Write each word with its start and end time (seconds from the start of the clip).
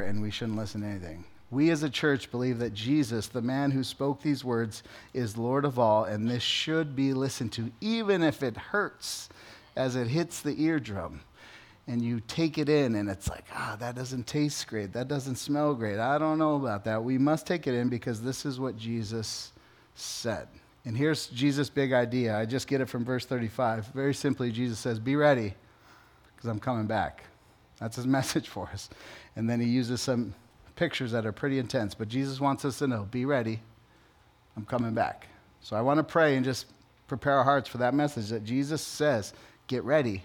and 0.00 0.22
we 0.22 0.30
shouldn't 0.30 0.56
listen 0.56 0.80
to 0.80 0.86
anything. 0.86 1.24
We 1.52 1.68
as 1.68 1.82
a 1.82 1.90
church 1.90 2.30
believe 2.30 2.58
that 2.60 2.72
Jesus, 2.72 3.28
the 3.28 3.42
man 3.42 3.70
who 3.70 3.84
spoke 3.84 4.22
these 4.22 4.42
words, 4.42 4.82
is 5.12 5.36
Lord 5.36 5.66
of 5.66 5.78
all, 5.78 6.04
and 6.04 6.26
this 6.26 6.42
should 6.42 6.96
be 6.96 7.12
listened 7.12 7.52
to, 7.52 7.70
even 7.82 8.22
if 8.22 8.42
it 8.42 8.56
hurts 8.56 9.28
as 9.76 9.94
it 9.94 10.06
hits 10.06 10.40
the 10.40 10.58
eardrum. 10.62 11.20
And 11.86 12.00
you 12.00 12.20
take 12.20 12.56
it 12.56 12.70
in, 12.70 12.94
and 12.94 13.10
it's 13.10 13.28
like, 13.28 13.44
ah, 13.52 13.76
that 13.80 13.96
doesn't 13.96 14.26
taste 14.26 14.66
great. 14.66 14.94
That 14.94 15.08
doesn't 15.08 15.36
smell 15.36 15.74
great. 15.74 15.98
I 15.98 16.16
don't 16.16 16.38
know 16.38 16.56
about 16.56 16.84
that. 16.84 17.04
We 17.04 17.18
must 17.18 17.46
take 17.46 17.66
it 17.66 17.74
in 17.74 17.90
because 17.90 18.22
this 18.22 18.46
is 18.46 18.58
what 18.58 18.78
Jesus 18.78 19.52
said. 19.94 20.48
And 20.86 20.96
here's 20.96 21.26
Jesus' 21.26 21.68
big 21.68 21.92
idea. 21.92 22.36
I 22.36 22.46
just 22.46 22.66
get 22.66 22.80
it 22.80 22.88
from 22.88 23.04
verse 23.04 23.26
35. 23.26 23.88
Very 23.88 24.14
simply, 24.14 24.50
Jesus 24.52 24.78
says, 24.78 24.98
Be 24.98 25.16
ready, 25.16 25.54
because 26.34 26.48
I'm 26.48 26.60
coming 26.60 26.86
back. 26.86 27.24
That's 27.82 27.96
his 27.96 28.06
message 28.18 28.48
for 28.48 28.68
us. 28.72 28.88
And 29.36 29.50
then 29.50 29.60
he 29.60 29.66
uses 29.66 30.00
some 30.00 30.34
pictures 30.76 31.12
that 31.12 31.26
are 31.26 31.32
pretty 31.32 31.58
intense. 31.58 31.94
But 31.94 32.08
Jesus 32.08 32.40
wants 32.40 32.64
us 32.64 32.78
to 32.78 32.86
know 32.86 33.08
be 33.10 33.24
ready. 33.24 33.60
I'm 34.56 34.64
coming 34.64 34.94
back. 34.94 35.26
So 35.60 35.76
I 35.76 35.80
want 35.80 35.98
to 35.98 36.04
pray 36.04 36.36
and 36.36 36.44
just 36.44 36.66
prepare 37.08 37.34
our 37.38 37.44
hearts 37.44 37.68
for 37.68 37.78
that 37.78 37.94
message 37.94 38.28
that 38.28 38.44
Jesus 38.44 38.82
says, 38.82 39.32
get 39.66 39.82
ready. 39.84 40.22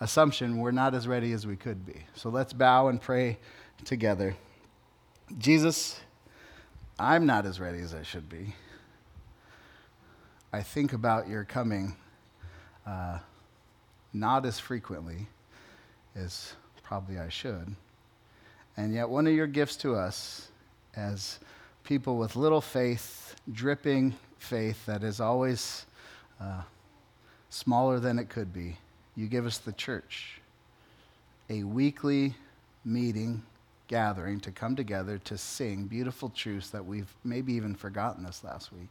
Assumption, 0.00 0.58
we're 0.58 0.72
not 0.72 0.94
as 0.94 1.06
ready 1.08 1.32
as 1.32 1.46
we 1.46 1.56
could 1.56 1.84
be. 1.86 2.04
So 2.14 2.28
let's 2.28 2.52
bow 2.52 2.88
and 2.88 3.00
pray 3.00 3.38
together. 3.84 4.36
Jesus, 5.38 6.00
I'm 6.98 7.26
not 7.26 7.46
as 7.46 7.60
ready 7.60 7.80
as 7.80 7.94
I 7.94 8.02
should 8.02 8.28
be. 8.28 8.54
I 10.52 10.62
think 10.62 10.92
about 10.92 11.28
your 11.28 11.44
coming 11.44 11.96
uh, 12.86 13.18
not 14.12 14.46
as 14.46 14.58
frequently 14.58 15.28
as 16.14 16.54
probably 16.86 17.18
I 17.18 17.28
should. 17.28 17.74
And 18.76 18.94
yet, 18.94 19.08
one 19.08 19.26
of 19.26 19.32
your 19.32 19.46
gifts 19.48 19.76
to 19.78 19.96
us 19.96 20.48
as 20.94 21.38
people 21.82 22.16
with 22.16 22.36
little 22.36 22.60
faith, 22.60 23.34
dripping 23.52 24.14
faith 24.38 24.86
that 24.86 25.02
is 25.02 25.20
always 25.20 25.86
uh, 26.40 26.62
smaller 27.50 27.98
than 27.98 28.18
it 28.18 28.28
could 28.28 28.52
be, 28.52 28.76
you 29.16 29.26
give 29.26 29.46
us 29.46 29.58
the 29.58 29.72
church, 29.72 30.40
a 31.50 31.64
weekly 31.64 32.34
meeting, 32.84 33.42
gathering 33.88 34.38
to 34.40 34.52
come 34.52 34.76
together 34.76 35.18
to 35.18 35.38
sing 35.38 35.86
beautiful 35.86 36.28
truths 36.28 36.70
that 36.70 36.84
we've 36.84 37.12
maybe 37.24 37.52
even 37.54 37.74
forgotten 37.74 38.24
this 38.24 38.44
last 38.44 38.72
week. 38.72 38.88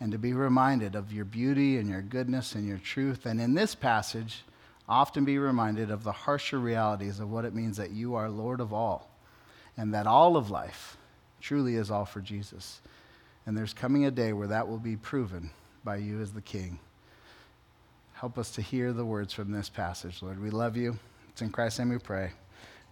And 0.00 0.10
to 0.10 0.18
be 0.18 0.32
reminded 0.32 0.96
of 0.96 1.12
your 1.12 1.24
beauty 1.24 1.78
and 1.78 1.88
your 1.88 2.02
goodness 2.02 2.54
and 2.56 2.66
your 2.66 2.78
truth. 2.78 3.26
And 3.26 3.40
in 3.40 3.54
this 3.54 3.74
passage, 3.74 4.42
often 4.88 5.24
be 5.24 5.38
reminded 5.38 5.90
of 5.90 6.04
the 6.04 6.12
harsher 6.12 6.58
realities 6.58 7.20
of 7.20 7.30
what 7.30 7.44
it 7.44 7.54
means 7.54 7.76
that 7.76 7.90
you 7.90 8.14
are 8.14 8.28
Lord 8.28 8.60
of 8.60 8.72
all 8.72 9.10
and 9.76 9.94
that 9.94 10.06
all 10.06 10.36
of 10.36 10.50
life 10.50 10.96
truly 11.40 11.76
is 11.76 11.90
all 11.90 12.04
for 12.04 12.20
Jesus. 12.20 12.80
And 13.46 13.56
there's 13.56 13.74
coming 13.74 14.04
a 14.04 14.10
day 14.10 14.32
where 14.32 14.48
that 14.48 14.68
will 14.68 14.78
be 14.78 14.96
proven 14.96 15.50
by 15.84 15.96
you 15.96 16.20
as 16.20 16.32
the 16.32 16.40
King. 16.40 16.78
Help 18.14 18.38
us 18.38 18.50
to 18.52 18.62
hear 18.62 18.92
the 18.92 19.04
words 19.04 19.34
from 19.34 19.52
this 19.52 19.68
passage, 19.68 20.22
Lord. 20.22 20.40
We 20.40 20.50
love 20.50 20.76
you. 20.76 20.98
It's 21.30 21.42
in 21.42 21.50
Christ's 21.50 21.80
name 21.80 21.90
we 21.90 21.98
pray. 21.98 22.30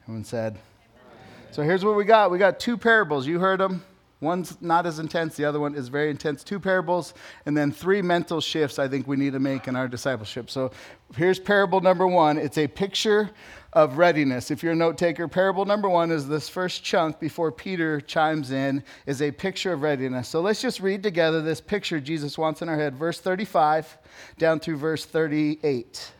Everyone 0.03 0.25
said, 0.25 0.55
Amen. 0.55 1.53
So 1.53 1.63
here's 1.63 1.85
what 1.85 1.97
we 1.97 2.05
got 2.05 2.31
we 2.31 2.39
got 2.39 2.61
two 2.61 2.77
parables. 2.77 3.27
You 3.27 3.39
heard 3.39 3.61
them. 3.61 3.83
One's 4.23 4.57
not 4.63 4.87
as 4.87 5.01
intense, 5.01 5.35
the 5.35 5.45
other 5.45 5.59
one 5.59 5.75
is 5.75 5.89
very 5.89 6.09
intense. 6.09 6.45
Two 6.45 6.61
parables, 6.61 7.13
and 7.45 7.57
then 7.57 7.73
three 7.73 8.01
mental 8.01 8.41
shifts 8.41 8.79
I 8.79 8.87
think 8.87 9.09
we 9.09 9.17
need 9.17 9.33
to 9.33 9.41
make 9.41 9.67
in 9.67 9.75
our 9.75 9.89
discipleship. 9.89 10.49
So 10.49 10.71
here's 11.17 11.41
parable 11.41 11.81
number 11.81 12.07
one 12.07 12.39
it's 12.39 12.57
a 12.57 12.69
picture 12.69 13.31
of 13.73 13.99
readiness. 13.99 14.53
If 14.53 14.63
you're 14.63 14.75
a 14.75 14.77
note 14.77 14.97
taker, 14.97 15.27
parable 15.27 15.65
number 15.65 15.89
one 15.89 16.13
is 16.13 16.29
this 16.29 16.49
first 16.49 16.85
chunk 16.85 17.19
before 17.19 17.51
Peter 17.51 18.01
chimes 18.01 18.53
in, 18.53 18.85
is 19.07 19.21
a 19.21 19.33
picture 19.33 19.73
of 19.73 19.83
readiness. 19.83 20.29
So 20.29 20.41
let's 20.41 20.63
just 20.63 20.79
read 20.79 21.03
together 21.03 21.43
this 21.43 21.61
picture 21.61 21.99
Jesus 21.99 22.39
wants 22.39 22.63
in 22.63 22.69
our 22.69 22.79
head, 22.79 22.95
verse 22.95 23.19
35 23.19 23.99
down 24.39 24.61
through 24.61 24.77
verse 24.77 25.05
38. 25.05 26.13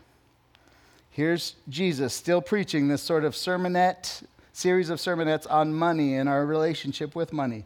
Here's 1.11 1.55
Jesus 1.69 2.15
still 2.15 2.43
preaching 2.43 2.89
this 2.89 3.03
sort 3.03 3.25
of 3.25 3.35
sermonette, 3.35 4.25
series 4.53 4.91
of 4.91 4.99
sermonettes 4.99 5.47
on 5.49 5.73
money 5.73 6.17
and 6.17 6.29
our 6.29 6.45
relationship 6.45 7.15
with 7.15 7.33
money. 7.33 7.65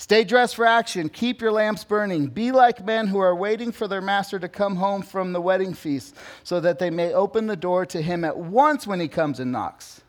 Stay 0.00 0.22
dressed 0.22 0.54
for 0.54 0.64
action. 0.64 1.08
Keep 1.08 1.40
your 1.40 1.50
lamps 1.50 1.82
burning. 1.82 2.28
Be 2.28 2.52
like 2.52 2.84
men 2.84 3.08
who 3.08 3.18
are 3.18 3.34
waiting 3.34 3.72
for 3.72 3.88
their 3.88 4.00
master 4.00 4.38
to 4.38 4.48
come 4.48 4.76
home 4.76 5.02
from 5.02 5.32
the 5.32 5.40
wedding 5.40 5.74
feast, 5.74 6.14
so 6.44 6.60
that 6.60 6.78
they 6.78 6.88
may 6.88 7.12
open 7.12 7.48
the 7.48 7.56
door 7.56 7.84
to 7.86 8.00
him 8.00 8.24
at 8.24 8.38
once 8.38 8.86
when 8.86 9.00
he 9.00 9.08
comes 9.08 9.40
and 9.40 9.50
knocks. 9.50 10.00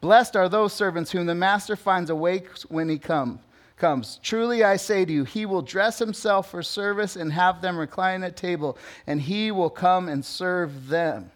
Blessed 0.00 0.36
are 0.36 0.48
those 0.48 0.72
servants 0.72 1.10
whom 1.10 1.26
the 1.26 1.34
master 1.34 1.74
finds 1.74 2.10
awake 2.10 2.46
when 2.68 2.88
he 2.88 2.96
come, 2.96 3.40
comes. 3.76 4.20
Truly 4.22 4.62
I 4.62 4.76
say 4.76 5.04
to 5.04 5.12
you, 5.12 5.24
he 5.24 5.46
will 5.46 5.62
dress 5.62 5.98
himself 5.98 6.50
for 6.50 6.62
service 6.62 7.16
and 7.16 7.32
have 7.32 7.60
them 7.60 7.76
recline 7.76 8.22
at 8.22 8.36
table, 8.36 8.78
and 9.04 9.20
he 9.20 9.50
will 9.50 9.70
come 9.70 10.08
and 10.08 10.24
serve 10.24 10.88
them. 10.88 11.32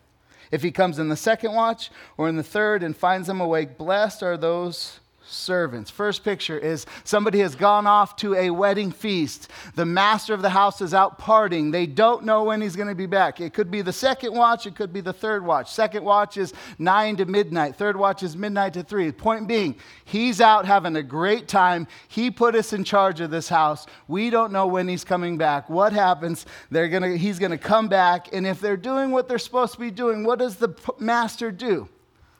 If 0.53 0.63
he 0.63 0.71
comes 0.71 1.01
in 1.01 1.09
the 1.09 1.17
second 1.17 1.53
watch 1.53 1.91
or 2.17 2.29
in 2.29 2.37
the 2.37 2.43
third 2.45 2.85
and 2.85 2.97
finds 2.97 3.27
them 3.27 3.41
awake, 3.41 3.77
blessed 3.77 4.23
are 4.23 4.37
those 4.37 5.01
servants. 5.29 5.91
First 5.91 6.25
picture 6.25 6.59
is 6.59 6.87
somebody 7.05 7.41
has 7.41 7.55
gone 7.55 7.87
off 7.87 8.17
to 8.17 8.35
a 8.35 8.51
wedding 8.51 8.91
feast. 8.91 9.49
The 9.75 9.85
master 9.85 10.35
of 10.35 10.43
the 10.43 10.51
house 10.51 10.81
is 10.81 10.95
out 10.95 11.21
partying. 11.21 11.73
They 11.73 11.87
don't 11.87 12.25
know 12.25 12.45
when 12.45 12.61
he's 12.61 12.77
going 12.77 12.89
to 12.89 12.95
be 12.95 13.07
back. 13.07 13.41
It 13.41 13.55
could 13.55 13.71
be 13.71 13.83
the 13.83 13.93
second 13.93 14.35
watch, 14.35 14.67
it 14.67 14.75
could 14.75 14.93
be 14.93 15.01
the 15.01 15.13
third 15.13 15.45
watch. 15.45 15.73
Second 15.73 16.05
watch 16.05 16.37
is 16.37 16.53
9 16.79 17.17
to 17.17 17.25
midnight, 17.27 17.77
third 17.77 17.97
watch 17.97 18.23
is 18.23 18.37
midnight 18.37 18.75
to 18.75 18.83
3. 18.83 19.13
Point 19.13 19.49
being, 19.49 19.77
he's 20.05 20.41
out 20.41 20.67
having 20.67 20.97
a 20.97 21.03
great 21.03 21.49
time. 21.49 21.87
He 22.09 22.31
put 22.31 22.55
us 22.55 22.73
in 22.73 22.85
charge 22.85 23.21
of 23.21 23.31
this 23.31 23.49
house. 23.49 23.87
We 24.07 24.31
don't 24.31 24.53
know 24.53 24.67
when 24.67 24.89
he's 24.89 25.05
coming 25.05 25.39
back. 25.39 25.69
What 25.69 25.93
happens? 25.93 26.47
They're 26.71 26.89
going 26.89 27.03
to 27.03 27.19
he's 27.19 27.39
going 27.39 27.53
to 27.53 27.59
come 27.59 27.89
back 27.89 28.29
and 28.33 28.47
if 28.47 28.61
they're 28.61 28.77
doing 28.77 29.11
what 29.11 29.29
they're 29.29 29.39
supposed 29.39 29.75
to 29.75 29.81
be 29.81 29.91
doing, 29.91 30.25
what 30.25 30.39
does 30.39 30.57
the 30.57 30.75
master 30.99 31.51
do? 31.51 31.89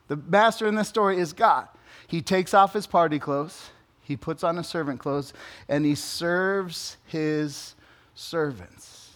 The 0.07 0.15
master 0.15 0.67
in 0.67 0.75
this 0.75 0.89
story 0.89 1.19
is 1.19 1.33
God. 1.33 1.67
He 2.09 2.23
takes 2.23 2.55
off 2.55 2.73
his 2.73 2.87
party 2.87 3.19
clothes, 3.19 3.69
he 4.01 4.17
puts 4.17 4.43
on 4.43 4.57
his 4.57 4.67
servant 4.67 4.99
clothes, 4.99 5.31
and 5.67 5.85
he 5.85 5.93
serves 5.93 6.97
his 7.05 7.75
servants. 8.15 9.11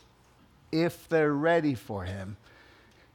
If 0.71 1.09
they're 1.09 1.33
ready 1.33 1.73
for 1.73 2.03
him, 2.03 2.37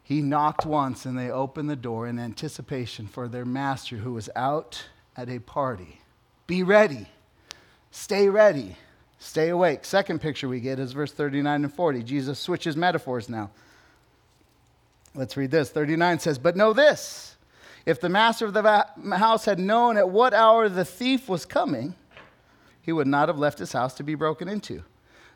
he 0.02 0.20
knocked 0.20 0.66
once 0.66 1.06
and 1.06 1.16
they 1.16 1.30
opened 1.30 1.70
the 1.70 1.76
door 1.76 2.08
in 2.08 2.18
anticipation 2.18 3.06
for 3.06 3.28
their 3.28 3.44
master 3.44 3.96
who 3.96 4.14
was 4.14 4.28
out 4.34 4.86
at 5.16 5.28
a 5.28 5.38
party. 5.38 6.00
Be 6.48 6.64
ready. 6.64 7.06
Stay 7.92 8.28
ready. 8.28 8.76
Stay 9.20 9.48
awake. 9.48 9.84
Second 9.84 10.20
picture 10.20 10.48
we 10.48 10.58
get 10.58 10.80
is 10.80 10.92
verse 10.92 11.12
39 11.12 11.64
and 11.64 11.72
40. 11.72 12.02
Jesus 12.02 12.40
switches 12.40 12.76
metaphors 12.76 13.28
now. 13.28 13.50
Let's 15.14 15.36
read 15.36 15.52
this. 15.52 15.70
39 15.70 16.18
says, 16.18 16.38
But 16.38 16.56
know 16.56 16.72
this 16.72 17.36
if 17.88 18.02
the 18.02 18.08
master 18.10 18.44
of 18.44 18.52
the 18.52 19.16
house 19.16 19.46
had 19.46 19.58
known 19.58 19.96
at 19.96 20.10
what 20.10 20.34
hour 20.34 20.68
the 20.68 20.84
thief 20.84 21.26
was 21.26 21.46
coming, 21.46 21.94
he 22.82 22.92
would 22.92 23.06
not 23.06 23.30
have 23.30 23.38
left 23.38 23.58
his 23.58 23.72
house 23.72 23.94
to 23.94 24.02
be 24.02 24.14
broken 24.14 24.46
into. 24.46 24.84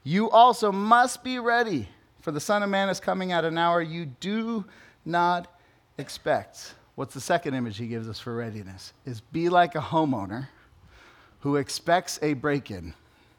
You 0.05 0.29
also 0.29 0.71
must 0.71 1.25
be 1.25 1.39
ready, 1.39 1.89
for 2.21 2.31
the 2.31 2.41
Son 2.41 2.63
of 2.63 2.69
Man 2.69 2.91
is 2.91 3.01
coming 3.01 3.33
at 3.33 3.47
an 3.47 3.57
hour 3.57 3.81
you 3.81 4.05
do 4.05 4.67
not 5.07 5.51
expect. 5.97 6.75
What's 6.95 7.15
the 7.15 7.23
second 7.23 7.55
image 7.55 7.79
he 7.79 7.87
gives 7.87 8.07
us 8.07 8.21
for 8.21 8.37
readiness? 8.37 8.93
Is 9.07 9.23
be 9.23 9.49
like 9.49 9.75
a 9.75 9.81
homeowner 9.81 10.49
who 11.41 11.57
expects 11.57 12.19
a 12.21 12.35
break 12.35 12.71
in 12.71 12.93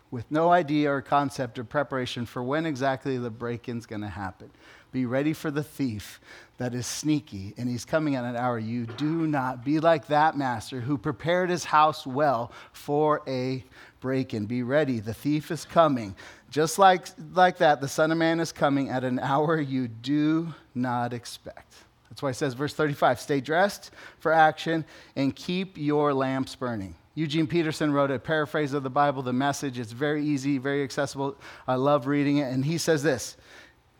with 0.09 0.25
no 0.31 0.51
idea 0.51 0.91
or 0.91 1.03
concept 1.03 1.59
or 1.59 1.63
preparation 1.63 2.25
for 2.25 2.41
when 2.41 2.65
exactly 2.65 3.19
the 3.19 3.29
break 3.29 3.69
in's 3.69 3.85
going 3.85 4.01
to 4.01 4.07
happen. 4.07 4.49
Be 4.93 5.07
ready 5.07 5.33
for 5.33 5.49
the 5.49 5.63
thief 5.63 6.21
that 6.57 6.75
is 6.75 6.85
sneaky, 6.85 7.55
and 7.57 7.67
he's 7.67 7.83
coming 7.83 8.15
at 8.15 8.23
an 8.23 8.35
hour 8.35 8.59
you 8.59 8.85
do 8.85 9.25
not. 9.27 9.65
Be 9.65 9.79
like 9.79 10.07
that 10.07 10.37
master 10.37 10.79
who 10.79 10.99
prepared 10.99 11.49
his 11.49 11.65
house 11.65 12.05
well 12.05 12.51
for 12.71 13.23
a 13.27 13.63
break 13.99 14.35
in. 14.35 14.45
Be 14.45 14.61
ready. 14.61 14.99
The 14.99 15.13
thief 15.13 15.49
is 15.49 15.65
coming. 15.65 16.15
Just 16.51 16.77
like, 16.77 17.07
like 17.33 17.57
that, 17.57 17.81
the 17.81 17.87
Son 17.87 18.11
of 18.11 18.19
Man 18.19 18.39
is 18.39 18.51
coming 18.51 18.89
at 18.89 19.03
an 19.03 19.17
hour 19.17 19.59
you 19.59 19.87
do 19.87 20.53
not 20.75 21.11
expect. 21.11 21.73
That's 22.09 22.21
why 22.21 22.29
it 22.29 22.35
says, 22.35 22.53
verse 22.53 22.75
35 22.75 23.19
stay 23.19 23.41
dressed 23.41 23.89
for 24.19 24.31
action 24.31 24.85
and 25.15 25.35
keep 25.35 25.75
your 25.75 26.13
lamps 26.13 26.55
burning. 26.55 26.93
Eugene 27.15 27.47
Peterson 27.47 27.91
wrote 27.91 28.11
a 28.11 28.19
paraphrase 28.19 28.73
of 28.73 28.83
the 28.83 28.89
Bible, 28.89 29.23
the 29.23 29.33
message. 29.33 29.79
It's 29.79 29.91
very 29.91 30.23
easy, 30.23 30.59
very 30.59 30.83
accessible. 30.83 31.35
I 31.67 31.75
love 31.75 32.05
reading 32.05 32.37
it. 32.37 32.51
And 32.53 32.63
he 32.63 32.77
says 32.77 33.01
this 33.01 33.37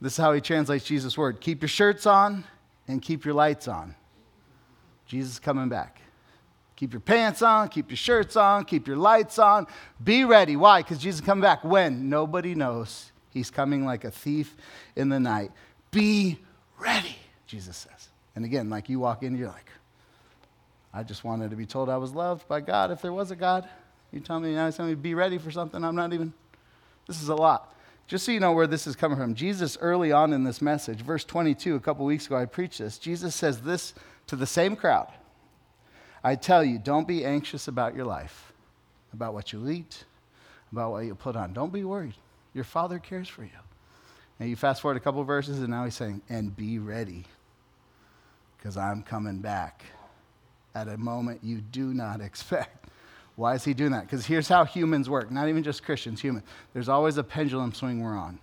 this 0.04 0.14
is 0.14 0.18
how 0.18 0.34
he 0.34 0.42
translates 0.42 0.84
Jesus' 0.84 1.18
word 1.18 1.40
keep 1.40 1.62
your 1.62 1.70
shirts 1.70 2.06
on 2.06 2.44
and 2.90 3.02
keep 3.02 3.24
your 3.24 3.34
lights 3.34 3.70
on. 3.70 3.96
Jesus 5.06 5.40
coming 5.40 5.70
back. 5.70 6.02
Keep 6.76 6.92
your 6.92 7.00
pants 7.00 7.42
on, 7.42 7.70
keep 7.70 7.90
your 7.90 7.98
shirts 7.98 8.36
on, 8.36 8.66
keep 8.66 8.86
your 8.86 8.98
lights 8.98 9.40
on. 9.40 9.66
Be 10.04 10.26
ready. 10.26 10.58
Why? 10.58 10.82
Because 10.82 10.98
Jesus 10.98 11.22
is 11.22 11.26
coming 11.26 11.42
back. 11.42 11.64
When? 11.64 12.10
Nobody 12.10 12.54
knows. 12.54 13.14
He's 13.30 13.50
coming 13.50 13.86
like 13.86 14.04
a 14.04 14.12
thief 14.12 14.58
in 14.98 15.08
the 15.08 15.22
night. 15.22 15.52
Be 15.92 16.38
ready, 16.78 17.16
Jesus 17.48 17.78
says. 17.78 18.10
And 18.36 18.44
again, 18.44 18.70
like 18.70 18.90
you 18.90 19.00
walk 19.00 19.24
in, 19.24 19.38
you're 19.38 19.48
like, 19.48 19.70
I 20.94 21.04
just 21.04 21.24
wanted 21.24 21.52
to 21.52 21.56
be 21.56 21.66
told 21.66 21.88
I 21.88 21.98
was 21.98 22.12
loved 22.12 22.46
by 22.50 22.60
God 22.60 22.92
if 22.92 23.02
there 23.02 23.14
was 23.14 23.32
a 23.32 23.38
God. 23.38 23.70
You 24.12 24.20
tell 24.20 24.42
me 24.42 24.54
now, 24.54 24.66
you 24.66 24.74
tell 24.74 24.86
me 24.86 24.96
be 24.96 25.16
ready 25.16 25.38
for 25.38 25.50
something. 25.52 25.82
I'm 25.82 25.96
not 25.96 26.12
even. 26.12 26.34
This 27.08 27.22
is 27.22 27.30
a 27.30 27.36
lot. 27.36 27.74
Just 28.08 28.26
so 28.26 28.32
you 28.32 28.40
know 28.40 28.52
where 28.52 28.68
this 28.68 28.86
is 28.86 28.96
coming 28.96 29.18
from, 29.18 29.34
Jesus 29.34 29.78
early 29.80 30.12
on 30.12 30.34
in 30.34 30.44
this 30.44 30.62
message, 30.62 31.02
verse 31.02 31.24
22, 31.24 31.76
a 31.76 31.80
couple 31.80 32.06
weeks 32.06 32.26
ago, 32.26 32.36
I 32.36 32.46
preached 32.46 32.80
this. 32.80 32.98
Jesus 32.98 33.34
says 33.34 33.62
this 33.62 33.94
to 34.28 34.36
the 34.36 34.46
same 34.46 34.76
crowd 34.76 35.12
I 36.24 36.36
tell 36.36 36.64
you, 36.64 36.80
don't 36.80 37.08
be 37.08 37.26
anxious 37.26 37.68
about 37.68 37.96
your 37.96 38.06
life, 38.06 38.54
about 39.12 39.34
what 39.34 39.52
you 39.52 39.68
eat, 39.70 40.06
about 40.72 40.92
what 40.92 41.06
you 41.06 41.16
put 41.16 41.36
on. 41.36 41.52
Don't 41.54 41.74
be 41.74 41.84
worried. 41.84 42.16
Your 42.54 42.64
Father 42.64 42.98
cares 42.98 43.28
for 43.28 43.44
you. 43.44 43.50
And 44.40 44.50
you 44.50 44.56
fast 44.56 44.82
forward 44.82 44.98
a 44.98 45.02
couple 45.02 45.24
verses, 45.24 45.60
and 45.60 45.70
now 45.70 45.84
he's 45.84 45.96
saying, 45.96 46.22
and 46.30 46.56
be 46.56 46.80
ready, 46.80 47.26
because 48.58 48.78
I'm 48.78 49.04
coming 49.04 49.40
back 49.40 49.84
at 50.74 50.88
a 50.88 50.98
moment 50.98 51.42
you 51.44 51.60
do 51.60 51.94
not 51.94 52.22
expect. 52.22 52.88
Why 53.36 53.56
is 53.56 53.64
he 53.64 53.74
doing 53.74 53.92
that? 53.92 54.04
Because 54.04 54.26
here's 54.26 54.48
how 54.48 54.64
humans 54.64 55.10
work, 55.10 55.32
not 55.32 55.50
even 55.50 55.64
just 55.64 55.84
Christians, 55.84 56.22
human. 56.22 56.44
There's 56.74 56.90
always 56.90 57.18
a 57.18 57.24
pendulum 57.24 57.74
swing 57.74 58.02
we're 58.04 58.18
on. 58.18 58.40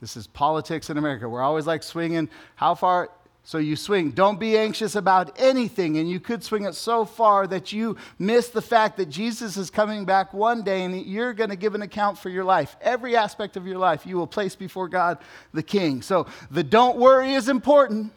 This 0.00 0.16
is 0.16 0.26
politics 0.26 0.90
in 0.90 0.96
America. 0.96 1.28
We're 1.28 1.42
always 1.42 1.66
like 1.66 1.82
swinging. 1.82 2.28
How 2.56 2.74
far? 2.74 3.10
So 3.44 3.58
you 3.58 3.76
swing. 3.76 4.10
Don't 4.10 4.38
be 4.38 4.58
anxious 4.58 4.94
about 4.94 5.38
anything. 5.38 5.96
And 5.96 6.08
you 6.08 6.20
could 6.20 6.44
swing 6.44 6.64
it 6.64 6.74
so 6.74 7.04
far 7.04 7.46
that 7.46 7.72
you 7.72 7.96
miss 8.18 8.48
the 8.48 8.62
fact 8.62 8.98
that 8.98 9.06
Jesus 9.06 9.56
is 9.56 9.70
coming 9.70 10.04
back 10.04 10.34
one 10.34 10.62
day 10.62 10.84
and 10.84 10.94
you're 11.06 11.32
going 11.32 11.50
to 11.50 11.56
give 11.56 11.74
an 11.74 11.82
account 11.82 12.18
for 12.18 12.28
your 12.28 12.44
life. 12.44 12.76
Every 12.80 13.16
aspect 13.16 13.56
of 13.56 13.66
your 13.66 13.78
life 13.78 14.06
you 14.06 14.16
will 14.16 14.26
place 14.26 14.54
before 14.54 14.88
God 14.88 15.18
the 15.52 15.62
King. 15.62 16.02
So 16.02 16.26
the 16.50 16.62
don't 16.62 16.98
worry 16.98 17.32
is 17.32 17.48
important, 17.48 18.12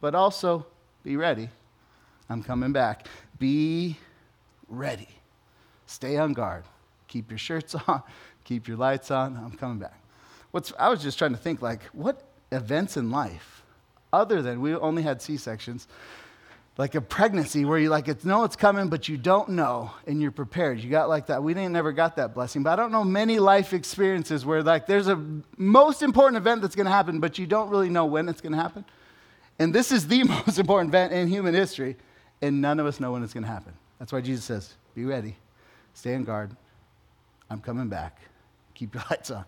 but 0.00 0.14
also 0.14 0.66
be 1.02 1.16
ready. 1.16 1.48
I'm 2.28 2.42
coming 2.42 2.72
back. 2.72 3.08
Be 3.38 3.96
ready. 4.68 5.08
Stay 5.88 6.18
on 6.18 6.34
guard. 6.34 6.64
Keep 7.08 7.30
your 7.30 7.38
shirts 7.38 7.74
on. 7.88 8.02
Keep 8.44 8.68
your 8.68 8.76
lights 8.76 9.10
on. 9.10 9.36
I'm 9.36 9.52
coming 9.52 9.78
back. 9.78 9.98
What's, 10.50 10.72
I 10.78 10.88
was 10.88 11.02
just 11.02 11.18
trying 11.18 11.32
to 11.32 11.38
think, 11.38 11.60
like, 11.60 11.82
what 11.92 12.22
events 12.52 12.96
in 12.96 13.10
life, 13.10 13.62
other 14.12 14.40
than 14.42 14.60
we 14.60 14.74
only 14.74 15.02
had 15.02 15.20
C 15.20 15.36
sections, 15.36 15.88
like 16.76 16.94
a 16.94 17.00
pregnancy 17.00 17.64
where 17.64 17.78
you 17.78 17.88
like 17.88 18.06
it's 18.06 18.24
know 18.24 18.44
it's 18.44 18.54
coming, 18.54 18.88
but 18.88 19.08
you 19.08 19.16
don't 19.16 19.48
know 19.48 19.90
and 20.06 20.22
you're 20.22 20.30
prepared. 20.30 20.78
You 20.78 20.88
got 20.90 21.08
like 21.08 21.26
that. 21.26 21.42
We 21.42 21.52
didn't 21.52 21.72
never 21.72 21.90
got 21.90 22.16
that 22.16 22.34
blessing, 22.34 22.62
but 22.62 22.70
I 22.70 22.76
don't 22.76 22.92
know 22.92 23.02
many 23.02 23.40
life 23.40 23.72
experiences 23.72 24.46
where 24.46 24.62
like 24.62 24.86
there's 24.86 25.08
a 25.08 25.20
most 25.56 26.02
important 26.02 26.36
event 26.36 26.62
that's 26.62 26.76
going 26.76 26.86
to 26.86 26.92
happen, 26.92 27.18
but 27.18 27.36
you 27.36 27.46
don't 27.46 27.68
really 27.68 27.88
know 27.88 28.06
when 28.06 28.28
it's 28.28 28.40
going 28.40 28.52
to 28.52 28.58
happen. 28.58 28.84
And 29.58 29.74
this 29.74 29.90
is 29.90 30.06
the 30.06 30.22
most 30.46 30.58
important 30.58 30.90
event 30.90 31.12
in 31.12 31.26
human 31.26 31.52
history, 31.52 31.96
and 32.40 32.62
none 32.62 32.78
of 32.78 32.86
us 32.86 33.00
know 33.00 33.10
when 33.10 33.24
it's 33.24 33.34
going 33.34 33.44
to 33.44 33.50
happen. 33.50 33.72
That's 33.98 34.12
why 34.12 34.20
Jesus 34.20 34.44
says, 34.44 34.74
"Be 34.94 35.04
ready." 35.04 35.36
Stay 35.98 36.16
guard. 36.18 36.54
I'm 37.50 37.60
coming 37.60 37.88
back. 37.88 38.20
Keep 38.74 38.94
your 38.94 39.02
lights 39.10 39.32
on. 39.32 39.44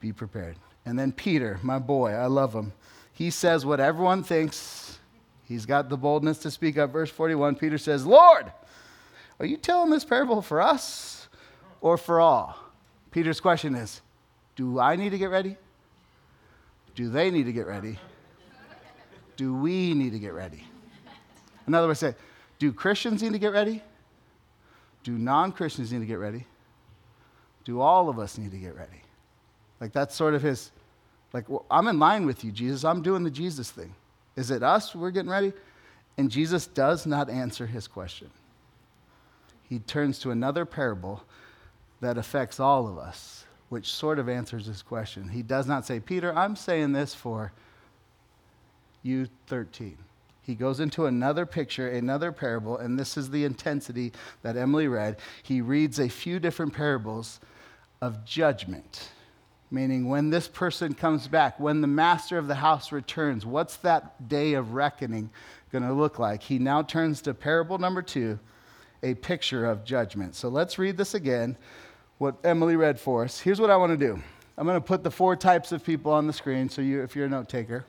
Be 0.00 0.12
prepared. 0.12 0.56
And 0.84 0.98
then 0.98 1.12
Peter, 1.12 1.58
my 1.62 1.78
boy, 1.78 2.10
I 2.10 2.26
love 2.26 2.52
him. 2.54 2.74
He 3.14 3.30
says 3.30 3.64
what 3.64 3.80
everyone 3.80 4.22
thinks. 4.22 4.98
He's 5.44 5.64
got 5.64 5.88
the 5.88 5.96
boldness 5.96 6.40
to 6.40 6.50
speak 6.50 6.76
up. 6.76 6.92
Verse 6.92 7.10
41 7.10 7.54
Peter 7.54 7.78
says, 7.78 8.04
Lord, 8.04 8.52
are 9.40 9.46
you 9.46 9.56
telling 9.56 9.88
this 9.88 10.04
parable 10.04 10.42
for 10.42 10.60
us 10.60 11.26
or 11.80 11.96
for 11.96 12.20
all? 12.20 12.58
Peter's 13.10 13.40
question 13.40 13.74
is 13.74 14.02
Do 14.56 14.78
I 14.78 14.94
need 14.94 15.10
to 15.10 15.18
get 15.18 15.30
ready? 15.30 15.56
Do 16.94 17.08
they 17.08 17.30
need 17.30 17.44
to 17.44 17.52
get 17.52 17.66
ready? 17.66 17.98
Do 19.38 19.54
we 19.54 19.94
need 19.94 20.12
to 20.12 20.18
get 20.18 20.34
ready? 20.34 20.64
In 21.66 21.72
other 21.72 21.86
words, 21.86 22.00
say, 22.00 22.14
do 22.58 22.74
Christians 22.74 23.22
need 23.22 23.32
to 23.32 23.38
get 23.38 23.52
ready? 23.52 23.82
Do 25.02 25.12
non 25.12 25.52
Christians 25.52 25.92
need 25.92 26.00
to 26.00 26.06
get 26.06 26.18
ready? 26.18 26.44
Do 27.64 27.80
all 27.80 28.08
of 28.08 28.18
us 28.18 28.38
need 28.38 28.50
to 28.50 28.58
get 28.58 28.74
ready? 28.74 29.02
Like, 29.80 29.92
that's 29.92 30.14
sort 30.14 30.34
of 30.34 30.42
his, 30.42 30.70
like, 31.32 31.48
well, 31.48 31.64
I'm 31.70 31.86
in 31.88 31.98
line 31.98 32.26
with 32.26 32.44
you, 32.44 32.50
Jesus. 32.50 32.84
I'm 32.84 33.02
doing 33.02 33.22
the 33.22 33.30
Jesus 33.30 33.70
thing. 33.70 33.94
Is 34.36 34.50
it 34.50 34.62
us 34.62 34.94
we're 34.94 35.10
getting 35.10 35.30
ready? 35.30 35.52
And 36.16 36.30
Jesus 36.30 36.66
does 36.66 37.06
not 37.06 37.30
answer 37.30 37.66
his 37.66 37.86
question. 37.86 38.30
He 39.68 39.78
turns 39.80 40.18
to 40.20 40.30
another 40.30 40.64
parable 40.64 41.22
that 42.00 42.18
affects 42.18 42.58
all 42.58 42.88
of 42.88 42.98
us, 42.98 43.44
which 43.68 43.92
sort 43.92 44.18
of 44.18 44.28
answers 44.28 44.66
his 44.66 44.82
question. 44.82 45.28
He 45.28 45.42
does 45.42 45.66
not 45.66 45.86
say, 45.86 46.00
Peter, 46.00 46.36
I'm 46.36 46.56
saying 46.56 46.92
this 46.92 47.14
for 47.14 47.52
you 49.02 49.28
13 49.46 49.98
he 50.48 50.54
goes 50.54 50.80
into 50.80 51.04
another 51.04 51.44
picture, 51.44 51.90
another 51.90 52.32
parable, 52.32 52.78
and 52.78 52.98
this 52.98 53.18
is 53.18 53.28
the 53.28 53.44
intensity 53.44 54.14
that 54.40 54.56
Emily 54.56 54.88
read. 54.88 55.18
He 55.42 55.60
reads 55.60 56.00
a 56.00 56.08
few 56.08 56.40
different 56.40 56.72
parables 56.72 57.38
of 58.00 58.24
judgment, 58.24 59.10
meaning 59.70 60.08
when 60.08 60.30
this 60.30 60.48
person 60.48 60.94
comes 60.94 61.28
back, 61.28 61.60
when 61.60 61.82
the 61.82 61.86
master 61.86 62.38
of 62.38 62.48
the 62.48 62.54
house 62.54 62.92
returns, 62.92 63.44
what's 63.44 63.76
that 63.76 64.26
day 64.26 64.54
of 64.54 64.72
reckoning 64.72 65.28
going 65.70 65.84
to 65.84 65.92
look 65.92 66.18
like? 66.18 66.42
He 66.42 66.58
now 66.58 66.80
turns 66.80 67.20
to 67.22 67.34
parable 67.34 67.76
number 67.76 68.00
two, 68.00 68.38
a 69.02 69.16
picture 69.16 69.66
of 69.66 69.84
judgment. 69.84 70.34
So 70.34 70.48
let's 70.48 70.78
read 70.78 70.96
this 70.96 71.12
again, 71.12 71.58
what 72.16 72.36
Emily 72.42 72.74
read 72.74 72.98
for 72.98 73.22
us. 73.22 73.38
Here's 73.38 73.60
what 73.60 73.68
I 73.68 73.76
want 73.76 73.92
to 73.92 73.98
do 73.98 74.18
I'm 74.56 74.66
going 74.66 74.80
to 74.80 74.86
put 74.86 75.04
the 75.04 75.10
four 75.10 75.36
types 75.36 75.72
of 75.72 75.84
people 75.84 76.10
on 76.10 76.26
the 76.26 76.32
screen, 76.32 76.70
so 76.70 76.80
you, 76.80 77.02
if 77.02 77.14
you're 77.14 77.26
a 77.26 77.28
note 77.28 77.50
taker. 77.50 77.84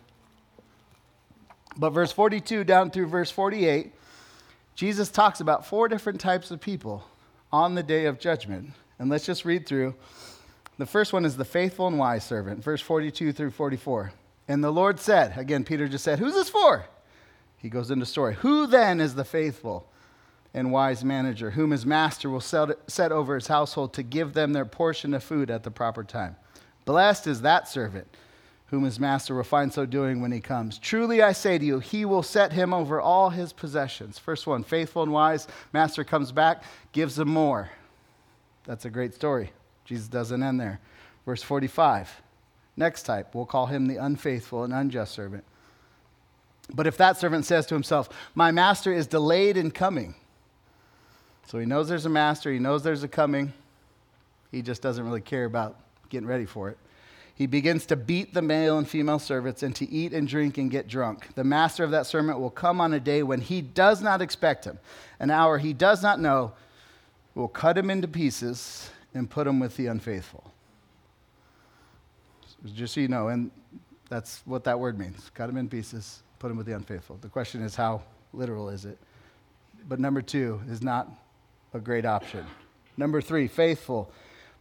But 1.79 1.91
verse 1.91 2.11
42 2.11 2.65
down 2.65 2.91
through 2.91 3.07
verse 3.07 3.31
48, 3.31 3.93
Jesus 4.75 5.09
talks 5.09 5.39
about 5.39 5.65
four 5.65 5.87
different 5.87 6.19
types 6.19 6.51
of 6.51 6.59
people 6.59 7.05
on 7.53 7.73
the 7.73 7.83
day 7.83 8.05
of 8.05 8.19
judgment. 8.19 8.71
And 8.99 9.09
let's 9.09 9.25
just 9.25 9.45
read 9.45 9.65
through. 9.65 9.95
The 10.77 10.85
first 10.85 11.13
one 11.13 11.23
is 11.23 11.37
the 11.37 11.45
faithful 11.45 11.87
and 11.87 11.97
wise 11.97 12.25
servant, 12.25 12.61
verse 12.61 12.81
42 12.81 13.31
through 13.31 13.51
44. 13.51 14.11
And 14.49 14.61
the 14.61 14.71
Lord 14.71 14.99
said, 14.99 15.37
again, 15.37 15.63
Peter 15.63 15.87
just 15.87 16.03
said, 16.03 16.19
Who's 16.19 16.33
this 16.33 16.49
for? 16.49 16.85
He 17.57 17.69
goes 17.69 17.91
into 17.91 18.05
story. 18.05 18.35
Who 18.35 18.67
then 18.67 18.99
is 18.99 19.15
the 19.15 19.25
faithful 19.25 19.89
and 20.53 20.71
wise 20.71 21.03
manager, 21.03 21.51
whom 21.51 21.71
his 21.71 21.85
master 21.85 22.29
will 22.29 22.41
set 22.41 23.11
over 23.11 23.35
his 23.35 23.47
household 23.47 23.93
to 23.93 24.03
give 24.03 24.33
them 24.33 24.51
their 24.51 24.65
portion 24.65 25.13
of 25.13 25.23
food 25.23 25.49
at 25.49 25.63
the 25.63 25.71
proper 25.71 26.03
time? 26.03 26.35
Blessed 26.83 27.27
is 27.27 27.41
that 27.41 27.69
servant 27.69 28.07
whom 28.69 28.83
his 28.83 28.99
master 28.99 29.35
will 29.35 29.43
find 29.43 29.73
so 29.73 29.85
doing 29.85 30.21
when 30.21 30.31
he 30.31 30.39
comes. 30.39 30.77
Truly 30.77 31.21
I 31.21 31.31
say 31.31 31.57
to 31.57 31.65
you, 31.65 31.79
he 31.79 32.05
will 32.05 32.21
set 32.21 32.53
him 32.53 32.73
over 32.73 33.01
all 33.01 33.31
his 33.31 33.51
possessions. 33.51 34.19
First 34.19 34.45
one, 34.45 34.63
faithful 34.63 35.01
and 35.01 35.11
wise. 35.11 35.47
Master 35.73 36.03
comes 36.03 36.31
back, 36.31 36.63
gives 36.91 37.17
him 37.17 37.29
more. 37.29 37.69
That's 38.65 38.85
a 38.85 38.89
great 38.89 39.15
story. 39.15 39.51
Jesus 39.85 40.07
doesn't 40.07 40.43
end 40.43 40.59
there. 40.59 40.79
Verse 41.25 41.41
45. 41.41 42.21
Next 42.77 43.03
type, 43.03 43.33
we'll 43.33 43.45
call 43.45 43.65
him 43.65 43.87
the 43.87 43.97
unfaithful 43.97 44.63
and 44.63 44.73
unjust 44.73 45.13
servant. 45.13 45.43
But 46.73 46.85
if 46.85 46.97
that 46.97 47.17
servant 47.17 47.45
says 47.45 47.65
to 47.67 47.75
himself, 47.75 48.09
My 48.35 48.51
master 48.51 48.93
is 48.93 49.07
delayed 49.07 49.57
in 49.57 49.71
coming, 49.71 50.13
so 51.47 51.57
he 51.57 51.65
knows 51.65 51.89
there's 51.89 52.05
a 52.05 52.09
master, 52.09 52.51
he 52.51 52.59
knows 52.59 52.83
there's 52.83 53.01
a 53.01 53.07
coming, 53.07 53.53
he 54.51 54.61
just 54.61 54.81
doesn't 54.83 55.03
really 55.03 55.21
care 55.21 55.45
about 55.45 55.75
getting 56.09 56.27
ready 56.27 56.45
for 56.45 56.69
it. 56.69 56.77
He 57.39 57.47
begins 57.47 57.85
to 57.85 57.95
beat 57.95 58.33
the 58.33 58.41
male 58.41 58.77
and 58.77 58.85
female 58.85 59.17
servants 59.17 59.63
and 59.63 59.73
to 59.77 59.89
eat 59.89 60.11
and 60.13 60.27
drink 60.27 60.57
and 60.57 60.69
get 60.69 60.89
drunk. 60.89 61.33
The 61.35 61.45
master 61.45 61.85
of 61.85 61.91
that 61.91 62.05
servant 62.05 62.37
will 62.37 62.49
come 62.49 62.81
on 62.81 62.93
a 62.93 62.99
day 62.99 63.23
when 63.23 63.39
he 63.39 63.61
does 63.61 64.01
not 64.01 64.21
expect 64.21 64.65
him, 64.65 64.77
an 65.21 65.31
hour 65.31 65.57
he 65.57 65.71
does 65.71 66.03
not 66.03 66.19
know, 66.19 66.51
will 67.35 67.47
cut 67.47 67.77
him 67.77 67.89
into 67.89 68.09
pieces 68.09 68.89
and 69.13 69.29
put 69.29 69.47
him 69.47 69.57
with 69.57 69.77
the 69.77 69.85
unfaithful. 69.85 70.51
Just 72.75 72.95
so 72.95 72.99
you 72.99 73.07
know, 73.07 73.29
and 73.29 73.51
that's 74.09 74.41
what 74.43 74.65
that 74.65 74.77
word 74.77 74.99
means 74.99 75.31
cut 75.33 75.49
him 75.49 75.55
in 75.55 75.69
pieces, 75.69 76.23
put 76.39 76.51
him 76.51 76.57
with 76.57 76.65
the 76.65 76.75
unfaithful. 76.75 77.17
The 77.21 77.29
question 77.29 77.61
is, 77.61 77.73
how 77.73 78.01
literal 78.33 78.67
is 78.67 78.83
it? 78.83 78.97
But 79.87 80.01
number 80.01 80.21
two 80.21 80.59
is 80.69 80.81
not 80.81 81.09
a 81.73 81.79
great 81.79 82.05
option. 82.05 82.45
Number 82.97 83.21
three, 83.21 83.47
faithful 83.47 84.11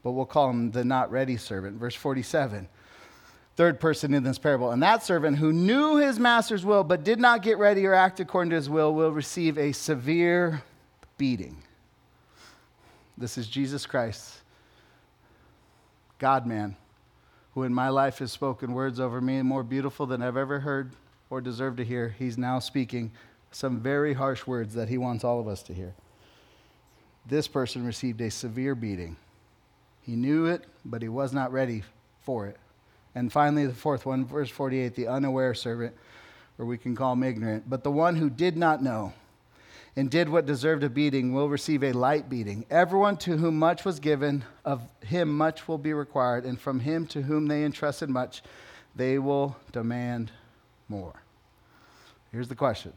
but 0.08 0.12
we'll 0.12 0.24
call 0.24 0.48
him 0.48 0.70
the 0.70 0.86
not 0.86 1.10
ready 1.10 1.36
servant. 1.36 1.76
Verse 1.76 1.94
47. 1.94 2.66
Third 3.56 3.78
person 3.78 4.14
in 4.14 4.22
this 4.22 4.38
parable. 4.38 4.70
And 4.70 4.82
that 4.82 5.02
servant 5.02 5.36
who 5.36 5.52
knew 5.52 5.96
his 5.98 6.18
master's 6.18 6.64
will 6.64 6.82
but 6.82 7.04
did 7.04 7.20
not 7.20 7.42
get 7.42 7.58
ready 7.58 7.84
or 7.84 7.92
act 7.92 8.18
according 8.18 8.48
to 8.48 8.56
his 8.56 8.70
will 8.70 8.94
will 8.94 9.12
receive 9.12 9.58
a 9.58 9.72
severe 9.72 10.62
beating. 11.18 11.58
This 13.18 13.36
is 13.36 13.46
Jesus 13.48 13.84
Christ, 13.84 14.38
God 16.18 16.46
man, 16.46 16.74
who 17.52 17.64
in 17.64 17.74
my 17.74 17.90
life 17.90 18.20
has 18.20 18.32
spoken 18.32 18.72
words 18.72 18.98
over 18.98 19.20
me 19.20 19.42
more 19.42 19.62
beautiful 19.62 20.06
than 20.06 20.22
I've 20.22 20.38
ever 20.38 20.60
heard 20.60 20.92
or 21.28 21.42
deserved 21.42 21.76
to 21.76 21.84
hear. 21.84 22.16
He's 22.18 22.38
now 22.38 22.60
speaking 22.60 23.12
some 23.50 23.80
very 23.80 24.14
harsh 24.14 24.46
words 24.46 24.72
that 24.72 24.88
he 24.88 24.96
wants 24.96 25.22
all 25.22 25.38
of 25.38 25.48
us 25.48 25.62
to 25.64 25.74
hear. 25.74 25.92
This 27.26 27.46
person 27.46 27.84
received 27.84 28.22
a 28.22 28.30
severe 28.30 28.74
beating. 28.74 29.18
He 30.08 30.16
knew 30.16 30.46
it, 30.46 30.64
but 30.86 31.02
he 31.02 31.08
was 31.10 31.34
not 31.34 31.52
ready 31.52 31.82
for 32.22 32.46
it. 32.46 32.56
And 33.14 33.30
finally, 33.30 33.66
the 33.66 33.74
fourth 33.74 34.06
one, 34.06 34.24
verse 34.24 34.48
48, 34.48 34.94
the 34.94 35.06
unaware 35.06 35.52
servant, 35.52 35.94
or 36.56 36.64
we 36.64 36.78
can 36.78 36.96
call 36.96 37.12
him 37.12 37.22
ignorant, 37.22 37.68
but 37.68 37.84
the 37.84 37.90
one 37.90 38.16
who 38.16 38.30
did 38.30 38.56
not 38.56 38.82
know. 38.82 39.12
and 39.96 40.10
did 40.10 40.28
what 40.30 40.46
deserved 40.46 40.82
a 40.82 40.88
beating 40.88 41.34
will 41.34 41.50
receive 41.50 41.82
a 41.82 41.92
light 41.92 42.30
beating. 42.30 42.64
Everyone 42.70 43.18
to 43.18 43.36
whom 43.36 43.58
much 43.58 43.84
was 43.84 44.00
given, 44.00 44.44
of 44.64 44.80
him 45.04 45.36
much 45.36 45.68
will 45.68 45.76
be 45.76 45.92
required, 45.92 46.44
and 46.44 46.58
from 46.58 46.80
him 46.80 47.06
to 47.08 47.20
whom 47.20 47.46
they 47.46 47.64
entrusted 47.64 48.08
much, 48.08 48.42
they 48.96 49.18
will 49.18 49.56
demand 49.72 50.30
more. 50.88 51.20
Here's 52.32 52.48
the 52.48 52.54
question 52.54 52.94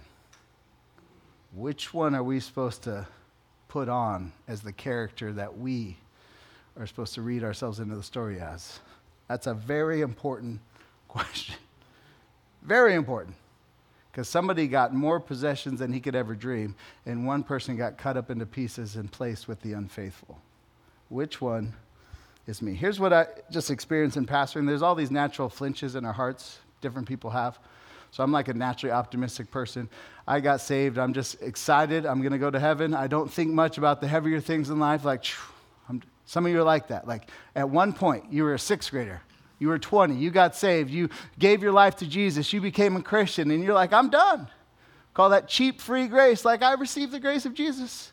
Which 1.54 1.94
one 1.94 2.16
are 2.16 2.24
we 2.24 2.40
supposed 2.40 2.84
to 2.84 3.06
put 3.68 3.90
on 3.90 4.32
as 4.48 4.62
the 4.62 4.72
character 4.72 5.34
that 5.34 5.58
we 5.58 5.98
are 6.78 6.88
supposed 6.88 7.14
to 7.16 7.22
read 7.22 7.44
ourselves 7.44 7.80
into 7.80 7.96
the 7.96 8.04
story 8.04 8.40
as? 8.40 8.80
That's 9.28 9.48
a 9.48 9.54
very 9.54 10.02
important 10.02 10.62
question. 11.08 11.56
Very 12.64 12.94
important 12.94 13.36
because 14.12 14.28
somebody 14.28 14.68
got 14.68 14.94
more 14.94 15.20
possessions 15.20 15.80
than 15.80 15.94
he 15.94 16.00
could 16.00 16.16
ever 16.16 16.36
dream, 16.36 16.76
and 17.06 17.26
one 17.26 17.44
person 17.44 17.78
got 17.78 17.98
cut 17.98 18.18
up 18.18 18.30
into 18.30 18.46
pieces 18.46 18.98
and 18.98 19.10
placed 19.10 19.48
with 19.48 19.62
the 19.62 19.74
unfaithful. 19.74 20.38
Which 21.08 21.40
one 21.40 21.74
is 22.46 22.62
me? 22.62 22.74
Here's 22.74 23.00
what 23.00 23.14
I 23.14 23.28
just 23.50 23.72
experienced 23.72 24.18
in 24.18 24.26
pastoring 24.26 24.68
there's 24.68 24.82
all 24.82 24.96
these 24.96 25.12
natural 25.12 25.48
flinches 25.50 25.96
in 25.96 26.06
our 26.06 26.14
hearts, 26.14 26.60
different 26.82 27.08
people 27.08 27.30
have. 27.30 27.58
So 28.12 28.22
I'm 28.24 28.34
like 28.34 28.50
a 28.50 28.54
naturally 28.54 28.92
optimistic 28.92 29.50
person. 29.50 29.88
I 30.28 30.42
got 30.42 30.60
saved. 30.60 30.98
I'm 30.98 31.14
just 31.14 31.42
excited. 31.42 32.06
I'm 32.06 32.20
going 32.20 32.34
to 32.34 32.38
go 32.38 32.52
to 32.52 32.60
heaven. 32.60 32.94
I 32.94 33.08
don't 33.08 33.32
think 33.32 33.52
much 33.52 33.78
about 33.78 34.02
the 34.02 34.08
heavier 34.08 34.42
things 34.42 34.70
in 34.70 34.80
life. 34.80 35.06
Like, 35.06 35.24
some 36.26 36.46
of 36.46 36.52
you 36.52 36.60
are 36.60 36.64
like 36.64 36.88
that. 36.88 37.08
Like, 37.08 37.30
at 37.56 37.70
one 37.70 37.94
point, 37.94 38.32
you 38.32 38.44
were 38.44 38.54
a 38.54 38.60
sixth 38.60 38.92
grader. 38.92 39.22
You 39.60 39.68
were 39.68 39.78
20, 39.78 40.16
you 40.16 40.32
got 40.32 40.56
saved, 40.56 40.90
you 40.90 41.10
gave 41.38 41.62
your 41.62 41.72
life 41.72 41.98
to 41.98 42.08
Jesus, 42.08 42.52
you 42.52 42.60
became 42.60 42.96
a 42.96 43.02
Christian, 43.04 43.52
and 43.52 43.64
you're 43.64 43.76
like, 43.76 43.94
I'm 43.94 44.10
done. 44.10 44.48
Call 45.14 45.30
that 45.30 45.48
cheap, 45.48 45.80
free 45.80 46.08
grace, 46.08 46.44
like 46.44 46.64
I 46.64 46.74
received 46.74 47.12
the 47.12 47.20
grace 47.20 47.46
of 47.46 47.54
Jesus. 47.54 48.12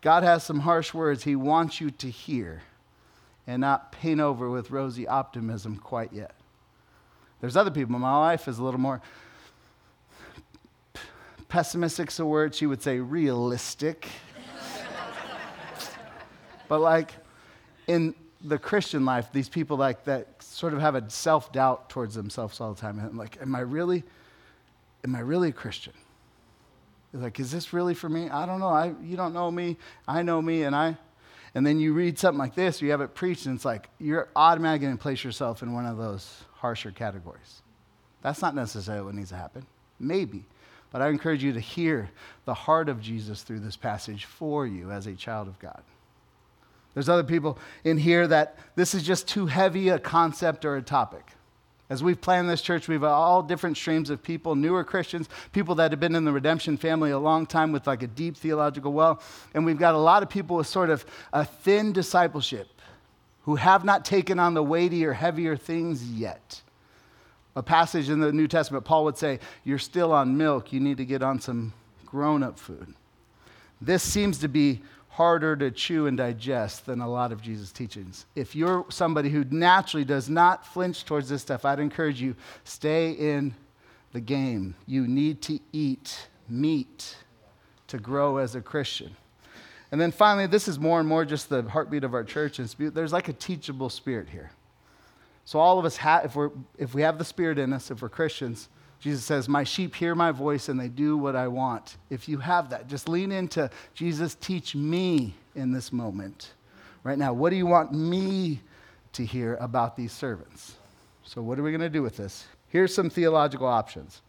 God 0.00 0.24
has 0.24 0.42
some 0.42 0.60
harsh 0.60 0.92
words 0.92 1.22
He 1.22 1.36
wants 1.36 1.80
you 1.80 1.92
to 1.92 2.10
hear 2.10 2.62
and 3.46 3.60
not 3.60 3.92
paint 3.92 4.20
over 4.20 4.50
with 4.50 4.70
rosy 4.70 5.06
optimism 5.06 5.76
quite 5.76 6.12
yet. 6.12 6.34
There's 7.40 7.56
other 7.56 7.70
people. 7.70 7.98
My 7.98 8.18
wife 8.18 8.48
is 8.48 8.58
a 8.58 8.64
little 8.64 8.80
more 8.80 9.00
pessimistic, 11.48 12.16
a 12.18 12.26
word 12.26 12.54
she 12.54 12.66
would 12.66 12.82
say 12.82 12.98
realistic. 12.98 14.08
But 16.68 16.80
like 16.80 17.12
in 17.86 18.14
the 18.42 18.58
Christian 18.58 19.04
life, 19.04 19.28
these 19.32 19.48
people 19.48 19.76
like 19.76 20.04
that 20.04 20.42
sort 20.42 20.72
of 20.74 20.80
have 20.80 20.94
a 20.94 21.08
self 21.10 21.52
doubt 21.52 21.90
towards 21.90 22.14
themselves 22.14 22.60
all 22.60 22.72
the 22.72 22.80
time. 22.80 22.98
And 22.98 23.08
I'm 23.08 23.16
like, 23.16 23.38
am 23.40 23.54
I 23.54 23.60
really, 23.60 24.04
am 25.04 25.14
I 25.14 25.20
really 25.20 25.48
a 25.48 25.52
Christian? 25.52 25.94
like, 27.12 27.40
is 27.40 27.50
this 27.50 27.72
really 27.72 27.94
for 27.94 28.08
me? 28.08 28.28
I 28.28 28.44
don't 28.46 28.60
know. 28.60 28.68
I, 28.68 28.92
you 29.02 29.16
don't 29.16 29.32
know 29.32 29.50
me. 29.50 29.78
I 30.06 30.22
know 30.22 30.42
me, 30.42 30.64
and 30.64 30.76
I. 30.76 30.96
And 31.54 31.66
then 31.66 31.80
you 31.80 31.94
read 31.94 32.18
something 32.18 32.38
like 32.38 32.54
this, 32.54 32.82
you 32.82 32.90
have 32.90 33.00
it 33.00 33.14
preached, 33.14 33.46
and 33.46 33.56
it's 33.56 33.64
like 33.64 33.88
you're 33.98 34.28
automatically 34.36 34.86
going 34.86 34.96
to 34.96 35.02
place 35.02 35.24
yourself 35.24 35.62
in 35.62 35.72
one 35.72 35.86
of 35.86 35.96
those 35.96 36.44
harsher 36.56 36.90
categories. 36.90 37.62
That's 38.20 38.42
not 38.42 38.54
necessarily 38.54 39.04
what 39.04 39.14
needs 39.14 39.30
to 39.30 39.36
happen. 39.36 39.66
Maybe. 39.98 40.44
But 40.90 41.02
I 41.02 41.08
encourage 41.08 41.42
you 41.42 41.52
to 41.52 41.60
hear 41.60 42.10
the 42.44 42.54
heart 42.54 42.88
of 42.88 43.00
Jesus 43.00 43.42
through 43.42 43.60
this 43.60 43.76
passage 43.76 44.24
for 44.24 44.66
you 44.66 44.90
as 44.90 45.06
a 45.06 45.14
child 45.14 45.48
of 45.48 45.58
God. 45.58 45.82
There's 46.98 47.08
other 47.08 47.22
people 47.22 47.58
in 47.84 47.96
here 47.96 48.26
that 48.26 48.56
this 48.74 48.92
is 48.92 49.04
just 49.04 49.28
too 49.28 49.46
heavy 49.46 49.88
a 49.90 50.00
concept 50.00 50.64
or 50.64 50.74
a 50.74 50.82
topic. 50.82 51.30
As 51.88 52.02
we've 52.02 52.20
planned 52.20 52.50
this 52.50 52.60
church, 52.60 52.88
we've 52.88 53.04
all 53.04 53.40
different 53.40 53.76
streams 53.76 54.10
of 54.10 54.20
people, 54.20 54.56
newer 54.56 54.82
Christians, 54.82 55.28
people 55.52 55.76
that 55.76 55.92
have 55.92 56.00
been 56.00 56.16
in 56.16 56.24
the 56.24 56.32
redemption 56.32 56.76
family 56.76 57.12
a 57.12 57.18
long 57.20 57.46
time 57.46 57.70
with 57.70 57.86
like 57.86 58.02
a 58.02 58.08
deep 58.08 58.36
theological 58.36 58.92
well. 58.92 59.22
And 59.54 59.64
we've 59.64 59.78
got 59.78 59.94
a 59.94 59.98
lot 59.98 60.24
of 60.24 60.28
people 60.28 60.56
with 60.56 60.66
sort 60.66 60.90
of 60.90 61.06
a 61.32 61.44
thin 61.44 61.92
discipleship 61.92 62.66
who 63.42 63.54
have 63.54 63.84
not 63.84 64.04
taken 64.04 64.40
on 64.40 64.54
the 64.54 64.62
weightier, 64.64 65.12
heavier 65.12 65.56
things 65.56 66.02
yet. 66.02 66.62
A 67.54 67.62
passage 67.62 68.10
in 68.10 68.18
the 68.18 68.32
New 68.32 68.48
Testament, 68.48 68.84
Paul 68.84 69.04
would 69.04 69.16
say, 69.16 69.38
You're 69.62 69.78
still 69.78 70.12
on 70.12 70.36
milk, 70.36 70.72
you 70.72 70.80
need 70.80 70.96
to 70.96 71.04
get 71.04 71.22
on 71.22 71.38
some 71.38 71.74
grown 72.04 72.42
up 72.42 72.58
food. 72.58 72.92
This 73.80 74.02
seems 74.02 74.38
to 74.38 74.48
be 74.48 74.82
harder 75.18 75.56
to 75.56 75.68
chew 75.68 76.06
and 76.06 76.16
digest 76.16 76.86
than 76.86 77.00
a 77.00 77.10
lot 77.10 77.32
of 77.32 77.42
Jesus' 77.42 77.72
teachings. 77.72 78.24
If 78.36 78.54
you're 78.54 78.86
somebody 78.88 79.30
who 79.30 79.42
naturally 79.50 80.04
does 80.04 80.28
not 80.28 80.64
flinch 80.64 81.04
towards 81.04 81.28
this 81.28 81.42
stuff, 81.42 81.64
I'd 81.64 81.80
encourage 81.80 82.20
you 82.20 82.36
stay 82.62 83.10
in 83.10 83.52
the 84.12 84.20
game. 84.20 84.76
You 84.86 85.08
need 85.08 85.42
to 85.42 85.58
eat 85.72 86.28
meat 86.48 87.16
to 87.88 87.98
grow 87.98 88.36
as 88.36 88.54
a 88.54 88.60
Christian. 88.60 89.16
And 89.90 90.00
then 90.00 90.12
finally, 90.12 90.46
this 90.46 90.68
is 90.68 90.78
more 90.78 91.00
and 91.00 91.08
more 91.08 91.24
just 91.24 91.48
the 91.48 91.62
heartbeat 91.62 92.04
of 92.04 92.14
our 92.14 92.22
church. 92.22 92.60
There's 92.78 93.12
like 93.12 93.26
a 93.26 93.32
teachable 93.32 93.88
spirit 93.90 94.28
here. 94.28 94.52
So 95.44 95.58
all 95.58 95.80
of 95.80 95.84
us, 95.84 95.96
have, 95.96 96.26
if, 96.26 96.36
we're, 96.36 96.50
if 96.78 96.94
we 96.94 97.02
have 97.02 97.18
the 97.18 97.24
spirit 97.24 97.58
in 97.58 97.72
us, 97.72 97.90
if 97.90 98.02
we're 98.02 98.08
Christians, 98.08 98.68
Jesus 99.00 99.24
says, 99.24 99.48
My 99.48 99.64
sheep 99.64 99.94
hear 99.94 100.14
my 100.14 100.32
voice 100.32 100.68
and 100.68 100.78
they 100.78 100.88
do 100.88 101.16
what 101.16 101.36
I 101.36 101.48
want. 101.48 101.96
If 102.10 102.28
you 102.28 102.38
have 102.38 102.70
that, 102.70 102.88
just 102.88 103.08
lean 103.08 103.30
into 103.30 103.70
Jesus, 103.94 104.34
teach 104.34 104.74
me 104.74 105.34
in 105.54 105.72
this 105.72 105.92
moment. 105.92 106.52
Right 107.04 107.18
now, 107.18 107.32
what 107.32 107.50
do 107.50 107.56
you 107.56 107.66
want 107.66 107.92
me 107.92 108.60
to 109.12 109.24
hear 109.24 109.56
about 109.60 109.96
these 109.96 110.12
servants? 110.12 110.74
So, 111.22 111.42
what 111.42 111.58
are 111.58 111.62
we 111.62 111.70
going 111.70 111.80
to 111.80 111.88
do 111.88 112.02
with 112.02 112.16
this? 112.16 112.46
Here's 112.68 112.94
some 112.94 113.10
theological 113.10 113.66
options 113.66 114.22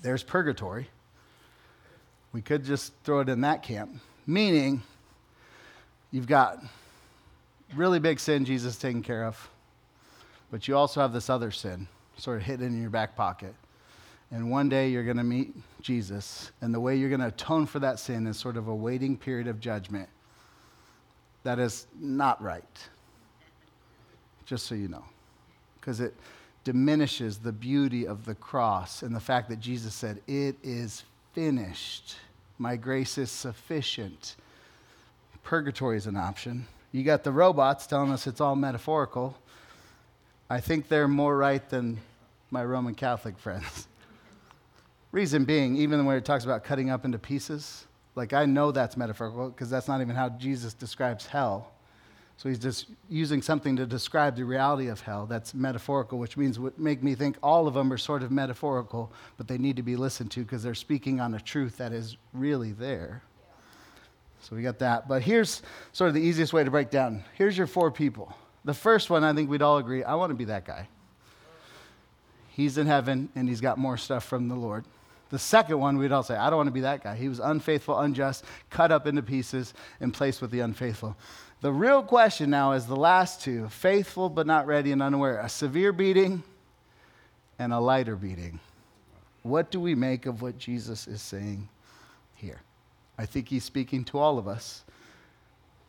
there's 0.00 0.22
purgatory. 0.22 0.88
We 2.32 2.40
could 2.40 2.64
just 2.64 2.92
throw 3.04 3.20
it 3.20 3.28
in 3.28 3.42
that 3.42 3.62
camp, 3.62 3.90
meaning 4.26 4.82
you've 6.10 6.26
got 6.26 6.58
really 7.74 7.98
big 7.98 8.20
sin 8.20 8.44
Jesus 8.44 8.76
taking 8.76 9.02
care 9.02 9.24
of, 9.24 9.50
but 10.50 10.66
you 10.66 10.76
also 10.76 11.00
have 11.00 11.12
this 11.12 11.28
other 11.28 11.50
sin 11.50 11.88
sort 12.16 12.38
of 12.38 12.44
hidden 12.44 12.68
in 12.68 12.80
your 12.80 12.90
back 12.90 13.16
pocket. 13.16 13.54
And 14.32 14.50
one 14.50 14.70
day 14.70 14.88
you're 14.88 15.04
going 15.04 15.18
to 15.18 15.24
meet 15.24 15.54
Jesus, 15.82 16.52
and 16.62 16.72
the 16.72 16.80
way 16.80 16.96
you're 16.96 17.10
going 17.10 17.20
to 17.20 17.26
atone 17.26 17.66
for 17.66 17.78
that 17.80 17.98
sin 17.98 18.26
is 18.26 18.38
sort 18.38 18.56
of 18.56 18.66
a 18.66 18.74
waiting 18.74 19.16
period 19.16 19.46
of 19.46 19.60
judgment. 19.60 20.08
That 21.42 21.58
is 21.58 21.86
not 22.00 22.42
right, 22.42 22.88
just 24.46 24.66
so 24.66 24.74
you 24.74 24.88
know, 24.88 25.04
because 25.78 26.00
it 26.00 26.14
diminishes 26.64 27.38
the 27.38 27.52
beauty 27.52 28.06
of 28.06 28.24
the 28.24 28.34
cross 28.34 29.02
and 29.02 29.14
the 29.14 29.20
fact 29.20 29.50
that 29.50 29.60
Jesus 29.60 29.92
said, 29.92 30.22
It 30.26 30.56
is 30.62 31.04
finished. 31.34 32.16
My 32.58 32.76
grace 32.76 33.18
is 33.18 33.30
sufficient. 33.30 34.36
Purgatory 35.42 35.98
is 35.98 36.06
an 36.06 36.16
option. 36.16 36.66
You 36.92 37.02
got 37.02 37.24
the 37.24 37.32
robots 37.32 37.86
telling 37.86 38.12
us 38.12 38.26
it's 38.26 38.40
all 38.40 38.56
metaphorical. 38.56 39.36
I 40.48 40.60
think 40.60 40.88
they're 40.88 41.08
more 41.08 41.36
right 41.36 41.68
than 41.68 41.98
my 42.50 42.64
Roman 42.64 42.94
Catholic 42.94 43.38
friends. 43.38 43.88
Reason 45.12 45.44
being, 45.44 45.76
even 45.76 46.04
when 46.04 46.16
it 46.16 46.24
talks 46.24 46.44
about 46.44 46.64
cutting 46.64 46.90
up 46.90 47.04
into 47.04 47.18
pieces, 47.18 47.86
like 48.14 48.32
I 48.32 48.46
know 48.46 48.72
that's 48.72 48.96
metaphorical 48.96 49.50
because 49.50 49.70
that's 49.70 49.88
not 49.88 50.00
even 50.00 50.16
how 50.16 50.30
Jesus 50.30 50.74
describes 50.74 51.26
hell. 51.26 51.72
So 52.38 52.48
he's 52.48 52.58
just 52.58 52.86
using 53.08 53.40
something 53.40 53.76
to 53.76 53.86
describe 53.86 54.36
the 54.36 54.44
reality 54.44 54.88
of 54.88 55.00
hell 55.00 55.26
that's 55.26 55.54
metaphorical, 55.54 56.18
which 56.18 56.36
means 56.36 56.58
would 56.58 56.78
make 56.78 57.02
me 57.02 57.14
think 57.14 57.36
all 57.42 57.68
of 57.68 57.74
them 57.74 57.92
are 57.92 57.98
sort 57.98 58.22
of 58.22 58.32
metaphorical, 58.32 59.12
but 59.36 59.46
they 59.46 59.58
need 59.58 59.76
to 59.76 59.82
be 59.82 59.96
listened 59.96 60.30
to 60.32 60.40
because 60.40 60.62
they're 60.62 60.74
speaking 60.74 61.20
on 61.20 61.34
a 61.34 61.40
truth 61.40 61.76
that 61.76 61.92
is 61.92 62.16
really 62.32 62.72
there. 62.72 63.22
So 64.40 64.56
we 64.56 64.62
got 64.62 64.80
that. 64.80 65.06
But 65.06 65.22
here's 65.22 65.62
sort 65.92 66.08
of 66.08 66.14
the 66.14 66.20
easiest 66.20 66.52
way 66.52 66.64
to 66.64 66.70
break 66.70 66.90
down. 66.90 67.22
Here's 67.34 67.56
your 67.56 67.68
four 67.68 67.92
people. 67.92 68.34
The 68.64 68.74
first 68.74 69.08
one, 69.08 69.22
I 69.22 69.32
think 69.34 69.48
we'd 69.48 69.62
all 69.62 69.78
agree, 69.78 70.02
I 70.02 70.14
want 70.14 70.30
to 70.30 70.34
be 70.34 70.46
that 70.46 70.64
guy. 70.64 70.88
He's 72.48 72.76
in 72.76 72.86
heaven 72.86 73.28
and 73.36 73.48
he's 73.48 73.60
got 73.60 73.78
more 73.78 73.96
stuff 73.96 74.24
from 74.24 74.48
the 74.48 74.56
Lord. 74.56 74.84
The 75.32 75.38
second 75.38 75.80
one, 75.80 75.96
we'd 75.96 76.12
all 76.12 76.22
say, 76.22 76.36
I 76.36 76.50
don't 76.50 76.58
want 76.58 76.66
to 76.66 76.72
be 76.72 76.82
that 76.82 77.02
guy. 77.02 77.16
He 77.16 77.26
was 77.26 77.40
unfaithful, 77.40 77.98
unjust, 77.98 78.44
cut 78.68 78.92
up 78.92 79.06
into 79.06 79.22
pieces, 79.22 79.72
and 79.98 80.12
placed 80.12 80.42
with 80.42 80.50
the 80.50 80.60
unfaithful. 80.60 81.16
The 81.62 81.72
real 81.72 82.02
question 82.02 82.50
now 82.50 82.72
is 82.72 82.86
the 82.86 82.96
last 82.96 83.40
two 83.40 83.70
faithful 83.70 84.28
but 84.28 84.46
not 84.46 84.66
ready 84.66 84.92
and 84.92 85.02
unaware. 85.02 85.40
A 85.40 85.48
severe 85.48 85.90
beating 85.90 86.42
and 87.58 87.72
a 87.72 87.80
lighter 87.80 88.14
beating. 88.14 88.60
What 89.42 89.70
do 89.70 89.80
we 89.80 89.94
make 89.94 90.26
of 90.26 90.42
what 90.42 90.58
Jesus 90.58 91.08
is 91.08 91.22
saying 91.22 91.66
here? 92.34 92.60
I 93.16 93.24
think 93.24 93.48
he's 93.48 93.64
speaking 93.64 94.04
to 94.06 94.18
all 94.18 94.36
of 94.36 94.46
us. 94.46 94.84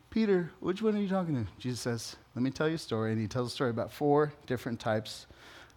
Peter, 0.09 0.51
which 0.61 0.81
one 0.81 0.95
are 0.95 1.01
you 1.01 1.09
talking 1.09 1.43
to? 1.43 1.51
Jesus 1.59 1.81
says, 1.81 2.15
Let 2.33 2.43
me 2.43 2.49
tell 2.49 2.69
you 2.69 2.75
a 2.75 2.77
story. 2.77 3.11
And 3.11 3.19
he 3.19 3.27
tells 3.27 3.51
a 3.51 3.53
story 3.53 3.71
about 3.71 3.91
four 3.91 4.31
different 4.47 4.79
types 4.79 5.25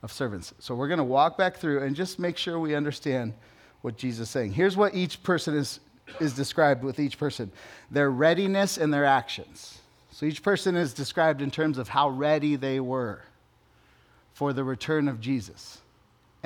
of 0.04 0.12
servants. 0.12 0.54
So 0.60 0.76
we're 0.76 0.88
going 0.88 0.98
to 0.98 1.04
walk 1.04 1.36
back 1.36 1.56
through 1.56 1.82
and 1.82 1.96
just 1.96 2.20
make 2.20 2.36
sure 2.36 2.60
we 2.60 2.76
understand 2.76 3.34
what 3.82 3.96
Jesus 3.96 4.28
is 4.28 4.30
saying. 4.30 4.52
Here's 4.52 4.76
what 4.76 4.94
each 4.94 5.22
person 5.22 5.56
is, 5.56 5.80
is 6.20 6.32
described 6.32 6.82
with 6.82 6.98
each 6.98 7.18
person 7.18 7.50
their 7.90 8.10
readiness 8.10 8.78
and 8.78 8.92
their 8.92 9.04
actions. 9.04 9.80
So 10.10 10.26
each 10.26 10.42
person 10.42 10.76
is 10.76 10.94
described 10.94 11.42
in 11.42 11.50
terms 11.50 11.78
of 11.78 11.88
how 11.88 12.08
ready 12.08 12.56
they 12.56 12.80
were 12.80 13.22
for 14.32 14.52
the 14.52 14.64
return 14.64 15.08
of 15.08 15.20
Jesus. 15.20 15.80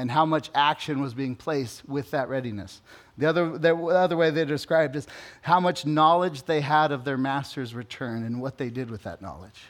and 0.01 0.11
how 0.11 0.25
much 0.25 0.51
action 0.55 1.03
was 1.03 1.13
being 1.13 1.37
placed 1.37 1.87
with 1.87 2.11
that 2.13 2.31
readiness. 2.31 2.81
The 3.19 3.27
other, 3.27 3.59
the 3.59 3.77
other 3.77 4.17
way 4.17 4.31
they're 4.31 4.47
described 4.47 4.97
is 4.97 5.07
how 5.43 5.61
much 5.61 5.85
knowledge 5.85 6.45
they 6.45 6.63
had 6.63 6.91
of 6.91 7.05
their 7.05 7.19
master's 7.19 7.75
return 7.75 8.25
and 8.25 8.41
what 8.41 8.57
they 8.57 8.71
did 8.71 8.91
with 8.91 9.03
that 9.03 9.21
knowledge. 9.21 9.61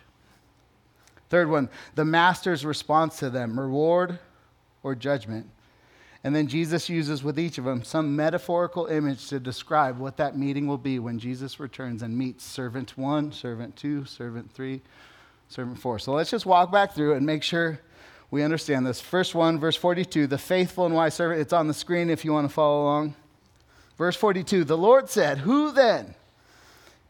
Third 1.30 1.50
one, 1.50 1.68
the 1.96 2.04
master's 2.04 2.64
response 2.64 3.18
to 3.18 3.28
them 3.28 3.58
reward 3.58 4.20
or 4.84 4.94
judgment. 4.94 5.50
And 6.22 6.36
then 6.36 6.48
Jesus 6.48 6.88
uses 6.88 7.22
with 7.22 7.38
each 7.38 7.56
of 7.56 7.64
them 7.64 7.82
some 7.82 8.14
metaphorical 8.14 8.86
image 8.86 9.28
to 9.28 9.40
describe 9.40 9.98
what 9.98 10.18
that 10.18 10.36
meeting 10.36 10.66
will 10.66 10.78
be 10.78 10.98
when 10.98 11.18
Jesus 11.18 11.58
returns 11.58 12.02
and 12.02 12.16
meets 12.16 12.44
servant 12.44 12.98
one, 12.98 13.32
servant 13.32 13.74
two, 13.76 14.04
servant 14.04 14.52
three, 14.52 14.82
servant 15.48 15.78
four. 15.78 15.98
So 15.98 16.12
let's 16.12 16.30
just 16.30 16.44
walk 16.44 16.70
back 16.70 16.94
through 16.94 17.14
and 17.14 17.24
make 17.24 17.42
sure 17.42 17.80
we 18.30 18.42
understand 18.42 18.86
this. 18.86 19.00
First 19.00 19.34
one, 19.34 19.58
verse 19.58 19.76
42, 19.76 20.26
the 20.26 20.38
faithful 20.38 20.84
and 20.84 20.94
wise 20.94 21.14
servant. 21.14 21.40
It's 21.40 21.54
on 21.54 21.68
the 21.68 21.74
screen 21.74 22.10
if 22.10 22.24
you 22.24 22.32
want 22.32 22.48
to 22.48 22.52
follow 22.54 22.82
along. 22.82 23.14
Verse 23.96 24.16
42, 24.16 24.64
the 24.64 24.78
Lord 24.78 25.08
said, 25.08 25.38
Who 25.38 25.72
then 25.72 26.14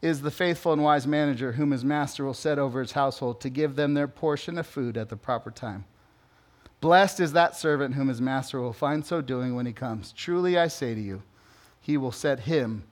is 0.01 0.21
the 0.21 0.31
faithful 0.31 0.73
and 0.73 0.83
wise 0.83 1.05
manager 1.05 1.53
whom 1.53 1.71
his 1.71 1.85
master 1.85 2.25
will 2.25 2.33
set 2.33 2.57
over 2.57 2.79
his 2.79 2.93
household 2.93 3.39
to 3.41 3.49
give 3.49 3.75
them 3.75 3.93
their 3.93 4.07
portion 4.07 4.57
of 4.57 4.65
food 4.65 4.97
at 4.97 5.09
the 5.09 5.17
proper 5.17 5.51
time? 5.51 5.85
Blessed 6.81 7.19
is 7.19 7.33
that 7.33 7.55
servant 7.55 7.93
whom 7.93 8.07
his 8.07 8.19
master 8.19 8.59
will 8.59 8.73
find 8.73 9.05
so 9.05 9.21
doing 9.21 9.55
when 9.55 9.67
he 9.67 9.71
comes. 9.71 10.11
Truly 10.11 10.57
I 10.57 10.67
say 10.67 10.95
to 10.95 10.99
you, 10.99 11.21
he 11.79 11.95
will 11.95 12.11
set 12.11 12.41
him 12.41 12.83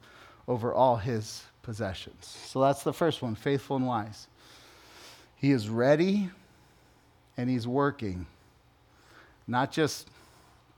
over 0.48 0.74
all 0.74 0.98
his 0.98 1.44
possessions. 1.64 2.38
So 2.46 2.62
that's 2.62 2.84
the 2.84 2.94
first 2.94 3.22
one 3.22 3.34
faithful 3.36 3.76
and 3.76 3.88
wise. 3.88 4.28
He 5.36 5.52
is 5.52 5.70
ready 5.70 6.30
and 7.36 7.50
he's 7.50 7.68
working. 7.68 8.28
Not 9.48 9.72
just 9.72 10.08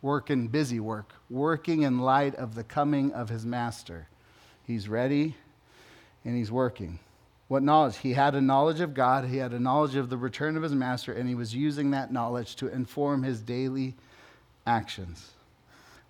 working 0.01 0.47
busy 0.47 0.79
work, 0.79 1.13
working 1.29 1.81
in 1.81 1.99
light 1.99 2.35
of 2.35 2.55
the 2.55 2.63
coming 2.63 3.11
of 3.11 3.27
his 3.27 3.45
master. 3.45 4.07
He's 4.63 4.87
ready 4.87 5.35
and 6.23 6.37
he's 6.37 6.51
working. 6.51 6.99
What 7.51 7.63
knowledge? 7.63 7.97
He 7.97 8.13
had 8.13 8.33
a 8.33 8.39
knowledge 8.39 8.79
of 8.79 8.93
God, 8.93 9.25
he 9.25 9.35
had 9.35 9.51
a 9.51 9.59
knowledge 9.59 9.97
of 9.97 10.09
the 10.09 10.15
return 10.15 10.55
of 10.55 10.63
his 10.63 10.73
master, 10.73 11.11
and 11.11 11.27
he 11.27 11.35
was 11.35 11.53
using 11.53 11.91
that 11.91 12.09
knowledge 12.09 12.55
to 12.55 12.69
inform 12.69 13.23
his 13.23 13.41
daily 13.41 13.93
actions. 14.65 15.31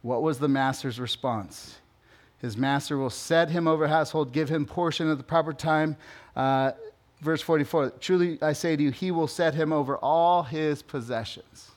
What 0.03 0.21
was 0.21 0.38
the 0.38 0.48
master's 0.48 1.00
response? 1.00 1.79
His 2.38 2.57
master 2.57 2.95
will 2.95 3.10
set 3.10 3.50
him 3.50 3.67
over 3.67 3.88
household, 3.88 4.33
give 4.33 4.50
him 4.50 4.67
portion 4.67 5.10
at 5.10 5.17
the 5.17 5.24
proper 5.24 5.51
time. 5.51 5.98
Uh, 6.36 6.74
verse 7.21 7.41
44 7.41 7.93
Truly 8.00 8.38
I 8.43 8.53
say 8.53 8.75
to 8.75 8.83
you, 8.83 8.91
he 8.91 9.10
will 9.10 9.27
set 9.27 9.55
him 9.55 9.74
over 9.74 9.98
all 9.98 10.43
his 10.43 10.83
possessions. 10.83 11.71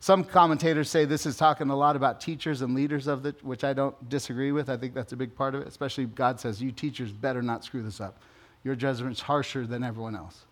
Some 0.00 0.24
commentators 0.24 0.90
say 0.90 1.04
this 1.04 1.24
is 1.24 1.36
talking 1.36 1.70
a 1.70 1.76
lot 1.76 1.94
about 1.94 2.20
teachers 2.20 2.62
and 2.62 2.74
leaders 2.74 3.06
of 3.06 3.26
it, 3.26 3.44
which 3.44 3.62
I 3.62 3.74
don't 3.74 4.08
disagree 4.08 4.50
with. 4.50 4.68
I 4.68 4.76
think 4.76 4.92
that's 4.92 5.12
a 5.12 5.16
big 5.16 5.36
part 5.36 5.54
of 5.54 5.60
it, 5.60 5.68
especially 5.68 6.06
God 6.06 6.40
says, 6.40 6.60
You 6.60 6.72
teachers 6.72 7.12
better 7.12 7.42
not 7.42 7.62
screw 7.62 7.84
this 7.84 8.00
up 8.00 8.20
your 8.64 8.74
judgment's 8.74 9.22
harsher 9.22 9.66
than 9.66 9.82
everyone 9.82 10.16
else. 10.16 10.44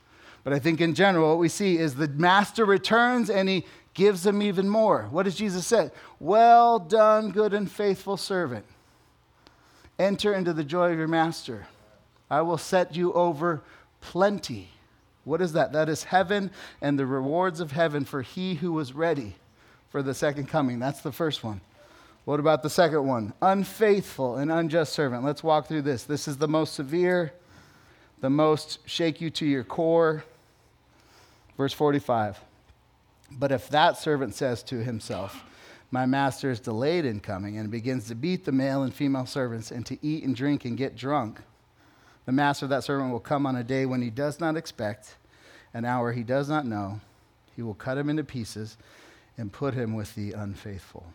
But 0.45 0.53
I 0.53 0.59
think 0.59 0.81
in 0.81 0.95
general, 0.95 1.31
what 1.31 1.39
we 1.39 1.49
see 1.49 1.77
is 1.77 1.97
the 1.97 2.09
master 2.09 2.65
returns 2.65 3.31
and 3.31 3.49
he 3.49 3.65
gives 3.95 4.23
them 4.23 4.43
even 4.43 4.69
more. 4.69 5.09
What 5.11 5.25
does 5.25 5.35
Jesus 5.35 5.67
say? 5.67 5.91
Well 6.21 6.79
done, 6.79 7.31
good 7.31 7.53
and 7.53 7.71
faithful 7.71 8.17
servant. 8.17 8.65
Enter 9.99 10.35
into 10.35 10.53
the 10.53 10.63
joy 10.63 10.93
of 10.93 10.99
your 10.99 11.09
master. 11.09 11.67
I 12.31 12.43
will 12.43 12.59
set 12.59 12.95
you 12.95 13.13
over 13.15 13.63
plenty. 14.01 14.69
What 15.25 15.41
is 15.41 15.55
that? 15.55 15.73
That 15.73 15.89
is 15.89 16.05
heaven 16.05 16.51
and 16.81 16.99
the 16.99 17.07
rewards 17.07 17.59
of 17.59 17.73
heaven 17.73 18.05
for 18.05 18.23
he 18.23 18.55
who 18.55 18.73
was 18.73 18.93
ready 18.93 19.35
for 19.89 20.03
the 20.03 20.15
second 20.15 20.47
coming. 20.47 20.79
That's 20.79 21.01
the 21.01 21.13
first 21.13 21.43
one. 21.43 21.61
What 22.25 22.39
about 22.39 22.63
the 22.63 22.71
second 22.71 23.07
one? 23.07 23.33
Unfaithful 23.41 24.37
and 24.37 24.53
unjust 24.53 24.93
servant. 24.93 25.25
Let's 25.25 25.43
walk 25.43 25.67
through 25.67 25.83
this. 25.83 26.05
This 26.05 26.29
is 26.29 26.37
the 26.37 26.49
most 26.49 26.75
severe 26.75 27.33
the 28.21 28.31
most 28.31 28.79
shake 28.89 29.21
you 29.21 29.31
to 29.31 29.47
your 29.47 29.65
core. 29.65 30.25
Verse 31.57 31.73
45. 31.73 32.41
But 33.31 33.53
if 33.53 33.69
that 33.71 33.99
servant 33.99 34.35
says 34.35 34.63
to 34.65 34.83
himself, 34.83 35.43
My 35.91 36.07
master 36.07 36.51
is 36.51 36.61
delayed 36.61 37.05
in 37.05 37.21
coming, 37.21 37.59
and 37.59 37.71
begins 37.71 38.09
to 38.09 38.15
beat 38.15 38.45
the 38.45 38.53
male 38.53 38.83
and 38.83 38.95
female 38.95 39.27
servants, 39.27 39.71
and 39.71 39.85
to 39.87 39.99
eat 40.05 40.25
and 40.25 40.35
drink 40.35 40.65
and 40.65 40.77
get 40.77 40.97
drunk, 40.97 41.41
the 42.25 42.33
master 42.33 42.67
of 42.67 42.71
that 42.71 42.85
servant 42.85 43.13
will 43.13 43.21
come 43.21 43.47
on 43.47 43.57
a 43.57 43.65
day 43.65 43.87
when 43.87 44.03
he 44.03 44.11
does 44.11 44.41
not 44.41 44.57
expect, 44.57 45.17
an 45.73 45.85
hour 45.85 46.13
he 46.13 46.23
does 46.23 46.49
not 46.49 46.67
know. 46.67 47.01
He 47.55 47.63
will 47.63 47.75
cut 47.75 47.99
him 47.99 48.11
into 48.11 48.25
pieces 48.25 48.77
and 49.39 49.53
put 49.53 49.75
him 49.75 49.95
with 49.95 50.15
the 50.15 50.33
unfaithful. 50.33 51.07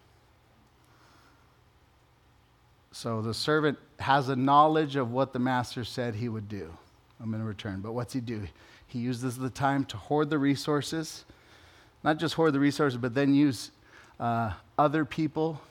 So 2.91 3.21
the 3.21 3.33
servant 3.33 3.77
has 3.99 4.29
a 4.29 4.35
knowledge 4.35 4.95
of 4.95 5.11
what 5.11 5.33
the 5.33 5.39
master 5.39 5.83
said 5.83 6.15
he 6.15 6.29
would 6.29 6.49
do. 6.49 6.73
I'm 7.21 7.29
going 7.29 7.41
to 7.41 7.47
return. 7.47 7.81
But 7.81 7.93
what's 7.93 8.13
he 8.13 8.19
do? 8.19 8.47
He 8.87 8.99
uses 8.99 9.37
the 9.37 9.49
time 9.49 9.85
to 9.85 9.97
hoard 9.97 10.29
the 10.29 10.39
resources, 10.39 11.23
not 12.03 12.17
just 12.17 12.33
hoard 12.33 12.53
the 12.53 12.59
resources, 12.59 12.97
but 12.97 13.13
then 13.13 13.33
use 13.33 13.71
uh, 14.19 14.53
other 14.77 15.05
people 15.05 15.61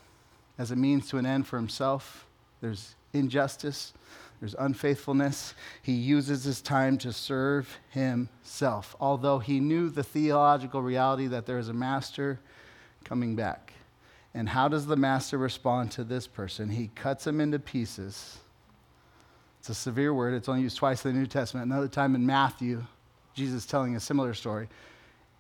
as 0.58 0.70
a 0.70 0.76
means 0.76 1.08
to 1.10 1.18
an 1.18 1.26
end 1.26 1.46
for 1.46 1.56
himself. 1.56 2.26
There's 2.60 2.94
injustice, 3.12 3.92
there's 4.38 4.54
unfaithfulness. 4.58 5.54
He 5.82 5.92
uses 5.92 6.44
his 6.44 6.60
time 6.60 6.96
to 6.98 7.12
serve 7.12 7.78
himself, 7.90 8.94
although 9.00 9.38
he 9.38 9.60
knew 9.60 9.90
the 9.90 10.02
theological 10.02 10.82
reality 10.82 11.26
that 11.26 11.46
there 11.46 11.58
is 11.58 11.68
a 11.68 11.74
master 11.74 12.38
coming 13.04 13.34
back. 13.34 13.72
And 14.32 14.48
how 14.48 14.68
does 14.68 14.86
the 14.86 14.96
master 14.96 15.36
respond 15.36 15.90
to 15.92 16.04
this 16.04 16.26
person? 16.26 16.70
He 16.70 16.90
cuts 16.94 17.26
him 17.26 17.40
into 17.40 17.58
pieces 17.58 18.38
it's 19.60 19.68
a 19.68 19.74
severe 19.74 20.14
word. 20.14 20.32
It's 20.32 20.48
only 20.48 20.62
used 20.62 20.78
twice 20.78 21.04
in 21.04 21.12
the 21.12 21.20
New 21.20 21.26
Testament. 21.26 21.70
Another 21.70 21.86
time 21.86 22.14
in 22.14 22.24
Matthew, 22.24 22.82
Jesus 23.34 23.66
telling 23.66 23.94
a 23.94 24.00
similar 24.00 24.32
story. 24.32 24.68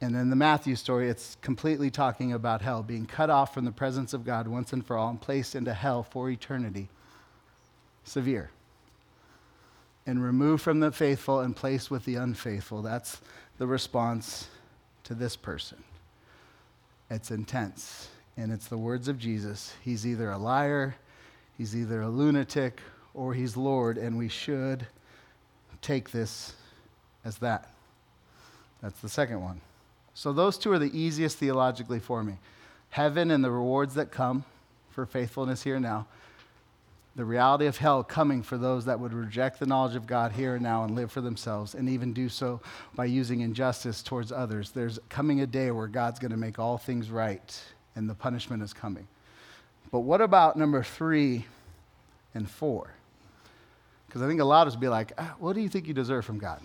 And 0.02 0.14
in 0.14 0.28
the 0.28 0.36
Matthew 0.36 0.76
story, 0.76 1.08
it's 1.08 1.38
completely 1.40 1.90
talking 1.90 2.34
about 2.34 2.60
hell, 2.60 2.82
being 2.82 3.06
cut 3.06 3.30
off 3.30 3.54
from 3.54 3.64
the 3.64 3.72
presence 3.72 4.12
of 4.12 4.26
God 4.26 4.46
once 4.46 4.74
and 4.74 4.84
for 4.84 4.98
all 4.98 5.08
and 5.08 5.18
placed 5.18 5.54
into 5.54 5.72
hell 5.72 6.02
for 6.02 6.28
eternity. 6.28 6.90
Severe. 8.04 8.50
And 10.06 10.22
removed 10.22 10.62
from 10.62 10.80
the 10.80 10.92
faithful 10.92 11.40
and 11.40 11.56
placed 11.56 11.90
with 11.90 12.04
the 12.04 12.16
unfaithful. 12.16 12.82
That's 12.82 13.22
the 13.56 13.66
response 13.66 14.48
to 15.04 15.14
this 15.14 15.34
person. 15.34 15.82
It's 17.08 17.30
intense. 17.30 18.10
And 18.36 18.52
it's 18.52 18.68
the 18.68 18.76
words 18.76 19.08
of 19.08 19.18
Jesus. 19.18 19.72
He's 19.82 20.06
either 20.06 20.30
a 20.30 20.36
liar, 20.36 20.96
he's 21.56 21.74
either 21.74 22.02
a 22.02 22.08
lunatic, 22.10 22.82
or 23.14 23.34
he's 23.34 23.56
Lord, 23.56 23.98
and 23.98 24.16
we 24.16 24.28
should 24.28 24.86
take 25.82 26.10
this 26.10 26.54
as 27.24 27.38
that. 27.38 27.70
That's 28.82 29.00
the 29.00 29.08
second 29.08 29.42
one. 29.42 29.60
So, 30.14 30.32
those 30.32 30.58
two 30.58 30.72
are 30.72 30.78
the 30.78 30.96
easiest 30.98 31.38
theologically 31.38 32.00
for 32.00 32.22
me 32.22 32.34
heaven 32.90 33.30
and 33.30 33.44
the 33.44 33.50
rewards 33.50 33.94
that 33.94 34.10
come 34.10 34.44
for 34.90 35.06
faithfulness 35.06 35.62
here 35.62 35.78
now, 35.78 36.06
the 37.16 37.24
reality 37.24 37.66
of 37.66 37.76
hell 37.76 38.02
coming 38.02 38.42
for 38.42 38.58
those 38.58 38.84
that 38.84 38.98
would 38.98 39.12
reject 39.12 39.60
the 39.60 39.66
knowledge 39.66 39.94
of 39.94 40.06
God 40.06 40.32
here 40.32 40.54
and 40.54 40.62
now 40.62 40.84
and 40.84 40.94
live 40.94 41.12
for 41.12 41.20
themselves, 41.20 41.74
and 41.74 41.88
even 41.88 42.12
do 42.12 42.28
so 42.28 42.60
by 42.94 43.04
using 43.04 43.40
injustice 43.40 44.02
towards 44.02 44.32
others. 44.32 44.70
There's 44.70 44.98
coming 45.08 45.40
a 45.40 45.46
day 45.46 45.70
where 45.70 45.86
God's 45.86 46.18
going 46.18 46.30
to 46.32 46.36
make 46.36 46.58
all 46.58 46.78
things 46.78 47.10
right, 47.10 47.62
and 47.94 48.08
the 48.08 48.14
punishment 48.14 48.62
is 48.62 48.72
coming. 48.72 49.06
But 49.92 50.00
what 50.00 50.20
about 50.20 50.56
number 50.56 50.82
three 50.82 51.46
and 52.34 52.48
four? 52.48 52.92
Because 54.10 54.22
I 54.22 54.26
think 54.26 54.40
a 54.40 54.44
lot 54.44 54.66
of 54.66 54.72
us 54.72 54.76
be 54.76 54.88
like, 54.88 55.12
ah, 55.18 55.36
what 55.38 55.52
do 55.52 55.60
you 55.60 55.68
think 55.68 55.86
you 55.86 55.94
deserve 55.94 56.24
from 56.24 56.40
God? 56.40 56.60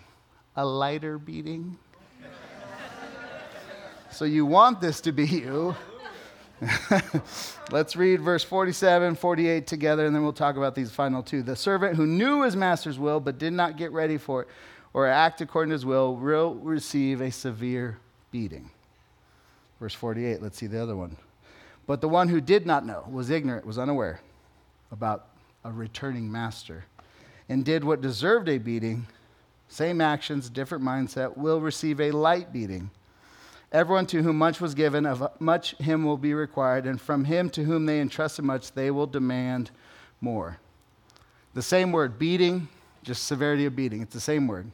A 0.56 0.66
lighter 0.66 1.20
beating? 1.20 1.78
so 4.10 4.26
you 4.26 4.48
want 4.48 4.82
this 4.82 5.00
to 5.02 5.12
be 5.12 5.28
you. 5.28 5.76
Let's 7.72 7.96
read 7.96 8.20
verse 8.22 8.44
47, 8.44 9.14
48 9.14 9.68
together, 9.68 10.08
and 10.08 10.16
then 10.16 10.24
we'll 10.24 10.34
talk 10.34 10.58
about 10.58 10.74
these 10.74 10.90
final 10.90 11.22
two. 11.22 11.44
The 11.44 11.56
servant 11.56 11.96
who 11.96 12.08
knew 12.08 12.42
his 12.42 12.56
master's 12.56 12.98
will 12.98 13.20
but 13.20 13.38
did 13.38 13.54
not 13.54 13.78
get 13.78 13.92
ready 13.92 14.18
for 14.18 14.42
it 14.42 14.48
or 14.94 15.06
act 15.06 15.40
according 15.40 15.70
to 15.70 15.74
his 15.74 15.86
will 15.86 16.16
will 16.16 16.56
receive 16.56 17.22
a 17.22 17.30
severe 17.30 18.00
beating. 18.32 18.72
Verse 19.80 19.94
48, 19.94 20.42
let's 20.42 20.58
see 20.58 20.66
the 20.66 20.82
other 20.82 20.96
one. 20.96 21.16
But 21.86 22.02
the 22.02 22.10
one 22.10 22.28
who 22.28 22.42
did 22.42 22.66
not 22.66 22.88
know, 22.88 23.06
was 23.08 23.30
ignorant, 23.30 23.68
was 23.68 23.78
unaware 23.78 24.20
about 24.92 25.28
a 25.64 25.72
returning 25.72 26.32
master 26.32 26.86
and 27.50 27.64
did 27.64 27.84
what 27.84 28.02
deserved 28.02 28.50
a 28.50 28.58
beating, 28.58 29.08
same 29.68 30.02
actions, 30.02 30.50
different 30.50 30.84
mindset, 30.84 31.38
will 31.38 31.62
receive 31.62 32.00
a 32.00 32.12
light 32.12 32.52
beating. 32.52 32.90
Everyone 33.72 34.06
to 34.08 34.24
whom 34.24 34.38
much 34.38 34.62
was 34.62 34.74
given, 34.74 35.06
of 35.06 35.28
much 35.40 35.76
him 35.78 36.04
will 36.04 36.18
be 36.18 36.34
required, 36.34 36.86
and 36.86 37.00
from 37.00 37.26
him 37.26 37.50
to 37.52 37.64
whom 37.64 37.86
they 37.86 38.00
entrusted 38.00 38.46
much, 38.46 38.72
they 38.72 38.92
will 38.92 39.08
demand 39.08 39.72
more. 40.22 40.60
The 41.54 41.62
same 41.62 41.92
word, 41.92 42.18
beating, 42.20 42.68
just 43.04 43.26
severity 43.26 43.66
of 43.66 43.76
beating, 43.76 44.02
it's 44.02 44.14
the 44.14 44.20
same 44.20 44.48
word. 44.48 44.72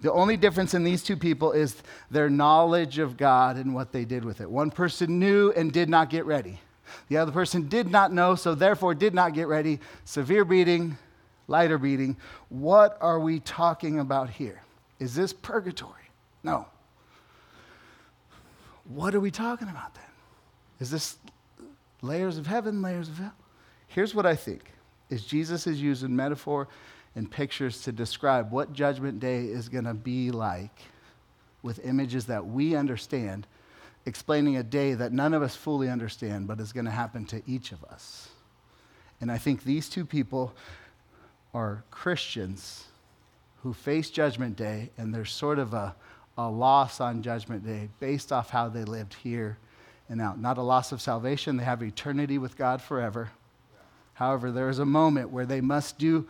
The 0.00 0.12
only 0.12 0.36
difference 0.36 0.74
in 0.74 0.82
these 0.82 1.02
two 1.02 1.16
people 1.16 1.52
is 1.52 1.76
their 2.10 2.28
knowledge 2.28 2.98
of 2.98 3.16
God 3.16 3.56
and 3.56 3.72
what 3.72 3.92
they 3.92 4.04
did 4.04 4.24
with 4.24 4.40
it. 4.40 4.50
One 4.50 4.70
person 4.70 5.20
knew 5.20 5.52
and 5.52 5.72
did 5.72 5.88
not 5.88 6.10
get 6.10 6.26
ready. 6.26 6.60
The 7.08 7.18
other 7.18 7.30
person 7.30 7.68
did 7.68 7.88
not 7.88 8.12
know, 8.12 8.34
so 8.34 8.54
therefore 8.54 8.94
did 8.94 9.14
not 9.14 9.32
get 9.32 9.46
ready. 9.46 9.78
Severe 10.04 10.44
beating, 10.44 10.98
lighter 11.52 11.76
reading. 11.76 12.16
What 12.48 12.96
are 13.00 13.20
we 13.20 13.38
talking 13.38 14.00
about 14.00 14.30
here? 14.30 14.62
Is 14.98 15.14
this 15.14 15.32
purgatory? 15.32 16.08
No. 16.42 16.66
What 18.88 19.14
are 19.14 19.20
we 19.20 19.30
talking 19.30 19.68
about 19.68 19.94
then? 19.94 20.04
Is 20.80 20.90
this 20.90 21.16
layers 22.00 22.38
of 22.38 22.46
heaven, 22.46 22.82
layers 22.82 23.08
of 23.08 23.18
hell? 23.18 23.34
Here's 23.86 24.14
what 24.14 24.26
I 24.26 24.34
think 24.34 24.72
is 25.10 25.26
Jesus 25.26 25.66
is 25.66 25.80
using 25.80 26.16
metaphor 26.16 26.68
and 27.14 27.30
pictures 27.30 27.82
to 27.82 27.92
describe 27.92 28.50
what 28.50 28.72
judgment 28.72 29.20
day 29.20 29.44
is 29.44 29.68
going 29.68 29.84
to 29.84 29.92
be 29.92 30.30
like 30.30 30.80
with 31.62 31.84
images 31.84 32.24
that 32.26 32.46
we 32.46 32.74
understand, 32.74 33.46
explaining 34.06 34.56
a 34.56 34.62
day 34.62 34.94
that 34.94 35.12
none 35.12 35.34
of 35.34 35.42
us 35.42 35.54
fully 35.54 35.90
understand, 35.90 36.46
but 36.46 36.58
is 36.58 36.72
going 36.72 36.86
to 36.86 36.90
happen 36.90 37.26
to 37.26 37.42
each 37.46 37.72
of 37.72 37.84
us. 37.84 38.30
And 39.20 39.30
I 39.30 39.36
think 39.36 39.62
these 39.62 39.90
two 39.90 40.06
people 40.06 40.54
are 41.54 41.84
Christians 41.90 42.84
who 43.62 43.72
face 43.72 44.10
Judgment 44.10 44.56
Day, 44.56 44.90
and 44.96 45.14
there's 45.14 45.30
sort 45.30 45.58
of 45.58 45.74
a, 45.74 45.94
a 46.38 46.48
loss 46.48 47.00
on 47.00 47.22
Judgment 47.22 47.64
Day 47.64 47.88
based 48.00 48.32
off 48.32 48.50
how 48.50 48.68
they 48.68 48.84
lived 48.84 49.14
here 49.14 49.58
and 50.08 50.20
out. 50.20 50.38
Not 50.38 50.58
a 50.58 50.62
loss 50.62 50.92
of 50.92 51.00
salvation, 51.00 51.56
they 51.56 51.64
have 51.64 51.82
eternity 51.82 52.38
with 52.38 52.56
God 52.56 52.80
forever. 52.80 53.30
However, 54.14 54.50
there 54.50 54.68
is 54.68 54.78
a 54.78 54.86
moment 54.86 55.30
where 55.30 55.46
they 55.46 55.60
must 55.60 55.98
do 55.98 56.26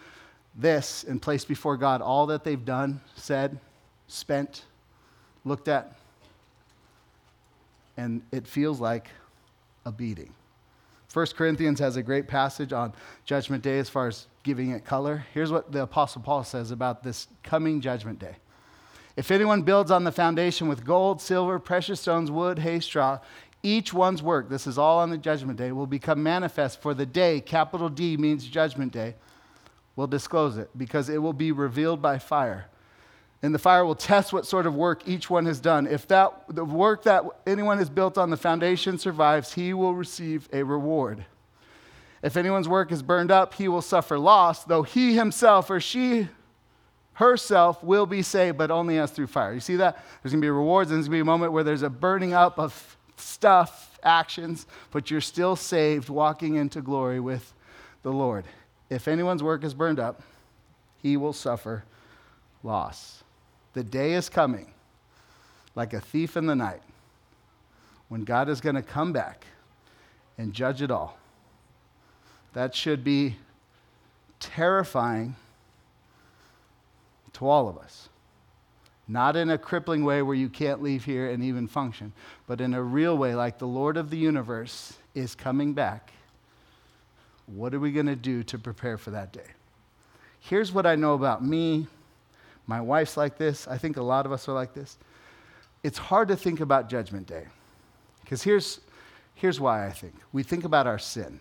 this 0.55 1.05
and 1.05 1.23
place 1.23 1.45
before 1.45 1.77
God 1.77 2.03
all 2.03 2.27
that 2.27 2.45
they've 2.45 2.65
done, 2.65 3.01
said, 3.17 3.59
spent, 4.09 4.65
looked 5.45 5.69
at, 5.69 5.97
and 7.97 8.23
it 8.33 8.47
feels 8.47 8.81
like 8.81 9.09
a 9.85 9.93
beating. 9.93 10.33
1 11.13 11.27
Corinthians 11.37 11.79
has 11.79 11.97
a 11.97 12.03
great 12.03 12.27
passage 12.27 12.73
on 12.73 12.93
Judgment 13.25 13.63
Day 13.63 13.79
as 13.79 13.91
far 13.91 14.09
as 14.09 14.27
giving 14.43 14.71
it 14.71 14.85
color. 14.85 15.27
Here's 15.35 15.53
what 15.53 15.71
the 15.71 15.83
Apostle 15.83 16.23
Paul 16.23 16.43
says 16.43 16.71
about 16.71 17.03
this 17.03 17.29
coming 17.43 17.81
Judgment 17.83 18.19
Day. 18.19 18.37
If 19.15 19.31
anyone 19.31 19.61
builds 19.61 19.91
on 19.91 20.05
the 20.05 20.13
foundation 20.13 20.69
with 20.69 20.87
gold, 20.87 21.21
silver, 21.21 21.59
precious 21.59 22.01
stones, 22.01 22.31
wood, 22.31 22.59
hay, 22.59 22.81
straw, 22.81 23.19
each 23.63 23.93
one's 23.93 24.23
work, 24.23 24.49
this 24.49 24.67
is 24.67 24.79
all 24.79 25.01
on 25.01 25.11
the 25.11 25.19
Judgment 25.19 25.59
Day, 25.59 25.71
will 25.71 25.87
become 25.87 26.23
manifest 26.23 26.81
for 26.81 26.95
the 26.95 27.05
day, 27.05 27.41
capital 27.41 27.91
D 27.91 28.17
means 28.17 28.47
Judgment 28.47 28.91
Day, 28.91 29.15
will 29.97 30.07
disclose 30.07 30.57
it 30.57 30.71
because 30.79 31.11
it 31.11 31.19
will 31.19 31.35
be 31.35 31.53
revealed 31.53 32.01
by 32.01 32.19
fire. 32.19 32.67
And 33.43 33.53
the 33.53 33.59
fire 33.59 33.85
will 33.85 33.97
test 33.97 34.33
what 34.33 34.47
sort 34.47 34.67
of 34.67 34.75
work 34.75 35.03
each 35.07 35.29
one 35.29 35.47
has 35.47 35.59
done. 35.59 35.89
If 35.89 36.07
that, 36.09 36.33
the 36.49 36.65
work 36.65 37.03
that 37.05 37.25
anyone 37.45 37.79
has 37.79 37.91
built 37.91 38.17
on 38.17 38.31
the 38.31 38.37
foundation 38.37 38.99
survives, 38.99 39.53
he 39.53 39.75
will 39.75 39.95
receive 39.95 40.49
a 40.53 40.63
reward. 40.63 41.25
If 42.23 42.37
anyone's 42.37 42.69
work 42.69 42.93
is 42.93 43.03
burned 43.03 43.33
up, 43.33 43.55
he 43.55 43.67
will 43.67 43.83
suffer 43.83 44.17
loss, 44.17 44.63
though 44.63 44.85
he 44.85 45.17
himself 45.17 45.71
or 45.71 45.81
she 45.81 46.29
herself 47.15 47.83
will 47.83 48.07
be 48.07 48.23
saved, 48.23 48.57
but 48.57 48.71
only 48.71 48.99
as 48.99 49.11
through 49.11 49.27
fire. 49.27 49.53
You 49.53 49.61
see 49.61 49.77
that? 49.77 49.97
There's 50.23 50.33
going 50.33 50.41
to 50.41 50.47
be 50.47 50.51
rewards, 50.51 50.91
and 50.91 50.99
there's 50.99 51.09
going 51.09 51.19
to 51.19 51.25
be 51.25 51.29
a 51.29 51.33
moment 51.33 51.53
where 51.53 51.65
there's 51.65 51.83
a 51.83 51.91
burning 51.91 52.33
up 52.33 52.59
of 52.59 52.97
stuff, 53.17 53.99
actions, 54.03 54.67
but 54.93 55.11
you're 55.11 55.21
still 55.21 55.57
saved, 55.57 56.09
walking 56.09 56.55
into 56.55 56.81
glory 56.81 57.21
with 57.21 57.53
the 58.03 58.13
Lord. 58.13 58.45
If 58.89 59.09
anyone's 59.09 59.43
work 59.43 59.65
is 59.65 59.75
burned 59.75 59.99
up, 59.99 60.23
he 60.99 61.17
will 61.17 61.33
suffer 61.33 61.85
loss. 62.63 63.22
The 63.75 63.85
day 63.85 64.13
is 64.15 64.29
coming, 64.29 64.71
like 65.75 65.93
a 65.93 66.01
thief 66.01 66.37
in 66.37 66.47
the 66.47 66.55
night, 66.55 66.83
when 68.09 68.25
God 68.25 68.49
is 68.49 68.61
going 68.61 68.75
to 68.75 68.83
come 68.83 69.13
back 69.13 69.47
and 70.37 70.53
judge 70.53 70.83
it 70.83 70.91
all. 70.91 71.19
That 72.53 72.75
should 72.75 73.03
be 73.03 73.37
terrifying 74.41 75.37
to 77.35 77.49
all 77.49 77.69
of 77.69 77.79
us. 77.79 78.09
Not 79.09 79.37
in 79.37 79.51
a 79.51 79.59
crippling 79.59 80.05
way 80.05 80.23
where 80.23 80.37
you 80.37 80.49
can't 80.49 80.83
leave 80.83 81.05
here 81.05 81.31
and 81.31 81.43
even 81.43 81.67
function, 81.67 82.13
but 82.47 82.61
in 82.61 82.75
a 82.75 82.83
real 82.83 83.17
way, 83.17 83.35
like 83.35 83.59
the 83.59 83.67
Lord 83.67 83.97
of 83.97 84.11
the 84.11 84.19
universe 84.19 84.95
is 85.15 85.35
coming 85.35 85.73
back 85.73 86.13
what 87.47 87.75
are 87.75 87.81
we 87.81 87.93
going 87.93 88.07
to 88.07 88.17
do 88.17 88.43
to 88.45 88.59
prepare 88.59 88.99
for 88.99 89.11
that 89.11 89.33
day? 89.33 89.47
Here's 90.41 90.73
what 90.73 90.87
I 90.87 90.97
know 90.97 91.15
about 91.15 91.45
me. 91.45 91.87
My 92.73 92.81
wife's 92.81 93.19
like 93.19 93.37
this. 93.37 93.69
I 93.69 93.77
think 93.77 93.99
a 93.99 94.03
lot 94.03 94.25
of 94.25 94.33
us 94.33 94.49
are 94.49 94.55
like 94.55 94.73
this. 94.73 94.97
It's 95.83 95.99
hard 95.99 96.29
to 96.29 96.37
think 96.37 96.61
about 96.61 96.89
Judgment 96.89 97.27
Day. 97.27 97.45
Because 98.23 98.43
here's, 98.43 98.81
here's 99.35 99.61
why 99.61 99.87
I 99.87 99.91
think. 99.91 100.15
We 100.33 100.43
think 100.43 100.65
about 100.65 100.87
our 100.87 100.99
sin. 100.99 101.39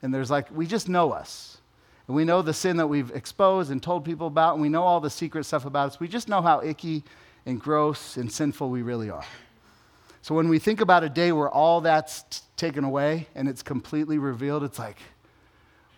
And 0.00 0.14
there's 0.14 0.30
like, 0.30 0.50
we 0.56 0.66
just 0.66 0.88
know 0.88 1.12
us. 1.12 1.58
And 2.06 2.16
we 2.16 2.24
know 2.24 2.40
the 2.40 2.54
sin 2.54 2.78
that 2.78 2.86
we've 2.86 3.10
exposed 3.10 3.70
and 3.70 3.82
told 3.82 4.06
people 4.06 4.26
about, 4.26 4.54
and 4.54 4.62
we 4.62 4.70
know 4.70 4.84
all 4.84 5.00
the 5.00 5.10
secret 5.10 5.44
stuff 5.44 5.66
about 5.66 5.88
us. 5.90 6.00
We 6.00 6.08
just 6.08 6.30
know 6.30 6.40
how 6.40 6.62
icky 6.62 7.04
and 7.44 7.60
gross 7.60 8.16
and 8.16 8.32
sinful 8.32 8.70
we 8.70 8.80
really 8.80 9.10
are. 9.10 9.26
So 10.22 10.34
when 10.34 10.48
we 10.48 10.58
think 10.58 10.80
about 10.80 11.04
a 11.04 11.10
day 11.10 11.30
where 11.30 11.50
all 11.50 11.82
that's 11.82 12.22
t- 12.22 12.40
taken 12.56 12.84
away 12.84 13.28
and 13.34 13.46
it's 13.46 13.62
completely 13.62 14.16
revealed, 14.16 14.64
it's 14.64 14.78
like 14.78 14.96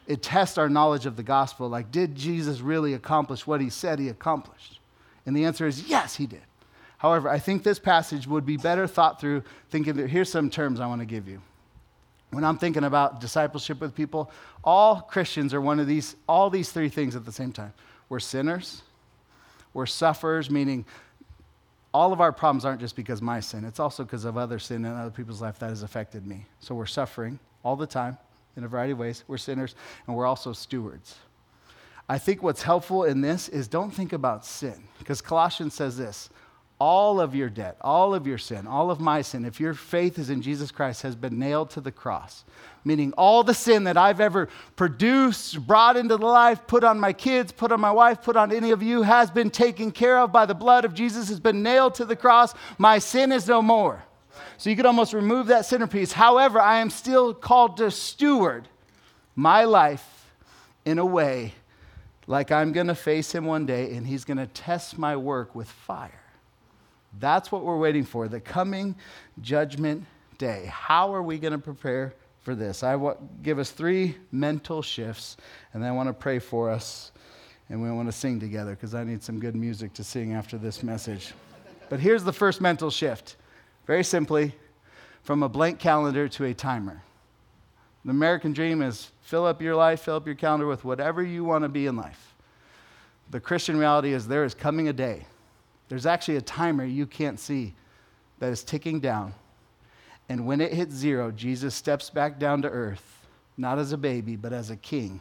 it 0.07 0.23
tests 0.23 0.59
our 0.59 0.69
knowledge 0.69 1.07
of 1.07 1.17
the 1.17 1.23
gospel. 1.23 1.69
Like, 1.69 1.91
did 1.91 2.15
Jesus 2.15 2.61
really 2.61 2.95
accomplish 2.95 3.47
what 3.47 3.61
he 3.61 3.71
said 3.71 3.99
he 3.99 4.09
accomplished? 4.09 4.81
And 5.27 5.37
the 5.37 5.45
answer 5.45 5.67
is 5.67 5.89
yes, 5.89 6.17
he 6.17 6.27
did. 6.27 6.43
However, 6.99 7.29
I 7.29 7.39
think 7.39 7.63
this 7.63 7.79
passage 7.79 8.27
would 8.27 8.47
be 8.47 8.57
better 8.57 8.87
thought 8.87 9.21
through 9.21 9.43
thinking 9.71 9.95
that 9.95 10.09
here's 10.09 10.31
some 10.31 10.51
terms 10.51 10.81
I 10.81 10.87
want 10.87 11.01
to 11.01 11.07
give 11.07 11.29
you. 11.29 11.41
When 12.31 12.45
I'm 12.45 12.59
thinking 12.59 12.85
about 12.85 13.21
discipleship 13.21 13.81
with 13.81 13.95
people, 13.95 14.31
all 14.65 15.01
Christians 15.01 15.53
are 15.53 15.61
one 15.61 15.81
of 15.81 15.87
these, 15.87 16.17
all 16.29 16.49
these 16.49 16.71
three 16.71 16.89
things 16.89 17.15
at 17.15 17.25
the 17.25 17.33
same 17.33 17.53
time. 17.53 17.73
We're 18.09 18.21
sinners, 18.21 18.83
we're 19.75 19.87
sufferers, 19.87 20.51
meaning 20.51 20.85
all 21.93 22.13
of 22.13 22.21
our 22.21 22.33
problems 22.33 22.65
aren't 22.65 22.81
just 22.81 22.97
because 22.97 23.21
my 23.21 23.41
sin, 23.41 23.65
it's 23.65 23.81
also 23.81 24.05
because 24.05 24.25
of 24.25 24.39
other 24.39 24.59
sin 24.59 24.85
in 24.85 24.93
other 24.93 25.11
people's 25.11 25.43
life 25.43 25.59
that 25.59 25.69
has 25.69 25.83
affected 25.83 26.27
me. 26.27 26.47
So 26.61 26.75
we're 26.75 26.87
suffering 26.87 27.39
all 27.65 27.77
the 27.77 27.87
time 27.87 28.17
in 28.57 28.65
a 28.65 28.69
variety 28.69 28.93
of 28.93 28.99
ways. 28.99 29.25
We're 29.29 29.39
sinners, 29.39 29.75
and 30.07 30.17
we're 30.17 30.27
also 30.27 30.53
stewards. 30.53 31.17
I 32.09 32.19
think 32.19 32.43
what's 32.43 32.63
helpful 32.63 33.05
in 33.05 33.21
this 33.21 33.49
is 33.49 33.69
don't 33.69 33.91
think 33.91 34.13
about 34.13 34.45
sin, 34.45 34.85
because 34.99 35.21
Colossians 35.21 35.75
says 35.75 35.97
this 35.97 36.31
all 36.83 37.21
of 37.21 37.33
your 37.33 37.49
debt, 37.49 37.77
all 37.81 38.13
of 38.13 38.27
your 38.27 38.39
sin, 38.39 38.67
all 38.67 38.91
of 38.91 38.99
my 38.99 39.23
sin, 39.23 39.45
if 39.45 39.61
your 39.61 39.73
faith 39.73 40.19
is 40.19 40.31
in 40.31 40.43
Jesus 40.43 40.73
Christ, 40.73 41.03
has 41.03 41.15
been 41.15 41.39
nailed 41.39 41.71
to 41.71 41.81
the 41.81 41.93
cross. 41.93 42.45
Meaning, 42.85 43.13
all 43.13 43.45
the 43.45 43.55
sin 43.55 43.85
that 43.85 43.97
I've 43.97 44.19
ever 44.19 44.49
produced, 44.75 45.65
brought 45.65 45.97
into 45.97 46.17
the 46.17 46.27
life, 46.27 46.67
put 46.67 46.83
on 46.83 46.99
my 46.99 47.13
kids, 47.13 47.53
put 47.53 47.71
on 47.71 47.81
my 47.81 47.93
wife, 47.93 48.21
put 48.21 48.37
on 48.37 48.51
any 48.51 48.73
of 48.73 48.83
you, 48.83 49.03
has 49.03 49.31
been 49.31 49.49
taken 49.49 49.93
care 49.93 50.19
of 50.19 50.33
by 50.33 50.45
the 50.45 50.57
blood 50.57 50.85
of 50.85 50.93
Jesus, 50.93 51.29
has 51.29 51.39
been 51.39 51.63
nailed 51.63 51.95
to 51.95 52.05
the 52.05 52.17
cross. 52.17 52.53
My 52.79 52.99
sin 52.99 53.31
is 53.31 53.47
no 53.47 53.63
more. 53.63 54.03
So 54.57 54.71
you 54.71 54.77
could 54.77 54.87
almost 54.87 55.13
remove 55.13 55.49
that 55.49 55.67
centerpiece. 55.67 56.13
However, 56.13 56.61
I 56.61 56.79
am 56.79 56.91
still 56.91 57.35
called 57.35 57.77
to 57.79 57.91
steward 57.91 58.69
my 59.35 59.65
life 59.65 60.33
in 60.85 60.99
a 60.99 61.07
way 61.07 61.55
like 62.27 62.51
I'm 62.51 62.73
going 62.73 62.87
to 62.87 62.95
face 62.95 63.33
him 63.33 63.45
one 63.45 63.67
day 63.67 63.95
and 63.95 64.07
he's 64.07 64.25
going 64.25 64.39
to 64.39 64.47
test 64.47 64.99
my 64.99 65.17
work 65.17 65.55
with 65.55 65.69
fire. 65.69 66.21
That's 67.19 67.53
what 67.53 67.63
we're 67.63 67.79
waiting 67.79 68.05
for 68.05 68.29
the 68.29 68.41
coming 68.41 68.97
judgment 69.41 70.05
day. 70.39 70.71
How 70.73 71.15
are 71.15 71.23
we 71.23 71.39
going 71.39 71.53
to 71.53 71.59
prepare 71.59 72.15
for 72.41 72.55
this? 72.55 72.83
I 72.83 72.97
want 72.97 73.43
give 73.43 73.59
us 73.59 73.71
three 73.71 74.17
mental 74.31 74.81
shifts, 74.83 75.37
and 75.73 75.83
then 75.83 75.91
I 75.91 75.93
want 75.93 76.09
to 76.09 76.15
pray 76.15 76.39
for 76.39 76.71
us, 76.71 77.13
and 77.69 77.83
we 77.83 77.91
want 77.91 78.09
to 78.09 78.13
sing 78.13 78.41
together 78.41 78.71
because 78.71 78.95
I 78.95 79.05
need 79.05 79.23
some 79.23 79.39
good 79.39 79.55
music 79.55 79.93
to 79.95 80.05
sing 80.05 80.33
after 80.33 80.57
this 80.57 80.83
message. 80.83 81.35
But 81.91 82.01
here's 82.01 82.25
the 82.25 82.33
first 82.33 82.63
mental 82.63 82.91
shift 82.91 83.37
very 83.87 84.05
simply 84.05 84.55
from 85.23 85.43
a 85.43 85.49
blank 85.49 85.79
calendar 85.79 86.29
to 86.29 86.45
a 86.45 86.55
timer. 86.55 87.03
The 88.05 88.11
American 88.11 88.53
dream 88.53 88.83
is 88.83 89.11
fill 89.21 89.47
up 89.47 89.63
your 89.63 89.77
life, 89.77 90.03
fill 90.03 90.17
up 90.17 90.27
your 90.27 90.35
calendar 90.35 90.67
with 90.67 90.85
whatever 90.85 91.23
you 91.23 91.45
want 91.45 91.65
to 91.65 91.69
be 91.69 91.87
in 91.87 91.97
life. 91.97 92.35
The 93.31 93.41
Christian 93.41 93.79
reality 93.79 94.13
is 94.13 94.27
there 94.27 94.45
is 94.45 94.55
coming 94.55 94.89
a 94.89 94.93
day 94.93 95.27
there's 95.93 96.07
actually 96.07 96.37
a 96.37 96.41
timer 96.41 96.87
you 96.87 97.05
can't 97.05 97.39
see 97.39 97.75
that 98.39 98.51
is 98.51 98.65
ticking 98.65 98.99
down. 98.99 99.35
And 100.31 100.47
when 100.47 100.63
it 100.63 100.73
hits 100.73 100.95
zero, 100.95 101.31
Jesus 101.31 101.75
steps 101.75 102.09
back 102.09 102.39
down 102.39 102.63
to 102.63 102.69
earth, 102.71 103.27
not 103.59 103.79
as 103.79 103.93
a 103.93 103.99
baby, 103.99 104.35
but 104.35 104.55
as 104.55 104.71
a 104.71 104.77
king, 104.77 105.21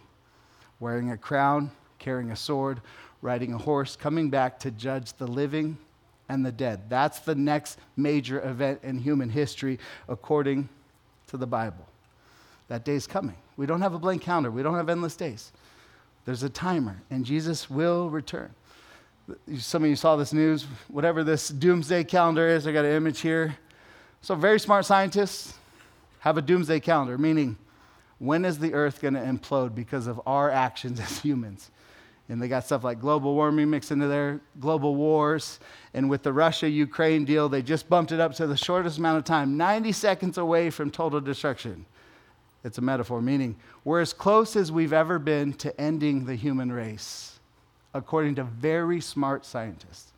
wearing 0.79 1.11
a 1.11 1.17
crown, 1.17 1.71
carrying 1.99 2.31
a 2.31 2.37
sword, 2.37 2.79
riding 3.21 3.53
a 3.53 3.57
horse, 3.57 3.97
coming 3.97 4.29
back 4.29 4.59
to 4.59 4.71
judge 4.71 5.11
the 5.17 5.27
living 5.27 5.77
and 6.31 6.45
the 6.45 6.51
dead. 6.51 6.89
That's 6.89 7.19
the 7.19 7.35
next 7.35 7.77
major 7.97 8.41
event 8.47 8.79
in 8.83 8.97
human 8.97 9.29
history, 9.29 9.79
according 10.07 10.69
to 11.27 11.35
the 11.35 11.45
Bible. 11.45 11.85
That 12.69 12.85
day's 12.85 13.05
coming. 13.05 13.35
We 13.57 13.65
don't 13.65 13.81
have 13.81 13.93
a 13.93 13.99
blank 13.99 14.21
calendar, 14.21 14.49
we 14.49 14.63
don't 14.63 14.75
have 14.75 14.87
endless 14.87 15.17
days. 15.17 15.51
There's 16.23 16.43
a 16.43 16.49
timer, 16.49 17.01
and 17.09 17.25
Jesus 17.25 17.69
will 17.69 18.09
return. 18.09 18.53
Some 19.57 19.83
of 19.83 19.89
you 19.89 19.95
saw 19.97 20.15
this 20.15 20.31
news, 20.31 20.63
whatever 20.87 21.23
this 21.23 21.49
doomsday 21.49 22.05
calendar 22.05 22.47
is. 22.47 22.65
I 22.65 22.71
got 22.71 22.85
an 22.85 22.95
image 22.95 23.19
here. 23.19 23.57
So, 24.21 24.35
very 24.35 24.59
smart 24.59 24.85
scientists 24.85 25.55
have 26.19 26.37
a 26.37 26.41
doomsday 26.41 26.79
calendar, 26.79 27.17
meaning 27.17 27.57
when 28.19 28.45
is 28.45 28.59
the 28.59 28.73
earth 28.73 29.01
going 29.01 29.15
to 29.15 29.19
implode 29.19 29.75
because 29.75 30.07
of 30.07 30.21
our 30.25 30.49
actions 30.49 30.99
as 30.99 31.17
humans? 31.23 31.71
And 32.31 32.41
they 32.41 32.47
got 32.47 32.63
stuff 32.63 32.85
like 32.85 33.01
global 33.01 33.35
warming 33.35 33.69
mixed 33.69 33.91
into 33.91 34.07
their 34.07 34.39
global 34.61 34.95
wars. 34.95 35.59
And 35.93 36.09
with 36.09 36.23
the 36.23 36.31
Russia 36.31 36.69
Ukraine 36.69 37.25
deal, 37.25 37.49
they 37.49 37.61
just 37.61 37.89
bumped 37.89 38.13
it 38.13 38.21
up 38.21 38.33
to 38.35 38.47
the 38.47 38.55
shortest 38.55 38.99
amount 38.99 39.17
of 39.17 39.25
time 39.25 39.57
90 39.57 39.91
seconds 39.91 40.37
away 40.37 40.69
from 40.69 40.89
total 40.89 41.19
destruction. 41.19 41.85
It's 42.63 42.77
a 42.77 42.81
metaphor, 42.81 43.21
meaning 43.21 43.57
we're 43.83 43.99
as 43.99 44.13
close 44.13 44.55
as 44.55 44.71
we've 44.71 44.93
ever 44.93 45.19
been 45.19 45.51
to 45.55 45.79
ending 45.79 46.23
the 46.23 46.35
human 46.35 46.71
race, 46.71 47.37
according 47.93 48.35
to 48.35 48.45
very 48.45 49.01
smart 49.01 49.45
scientists. 49.45 50.13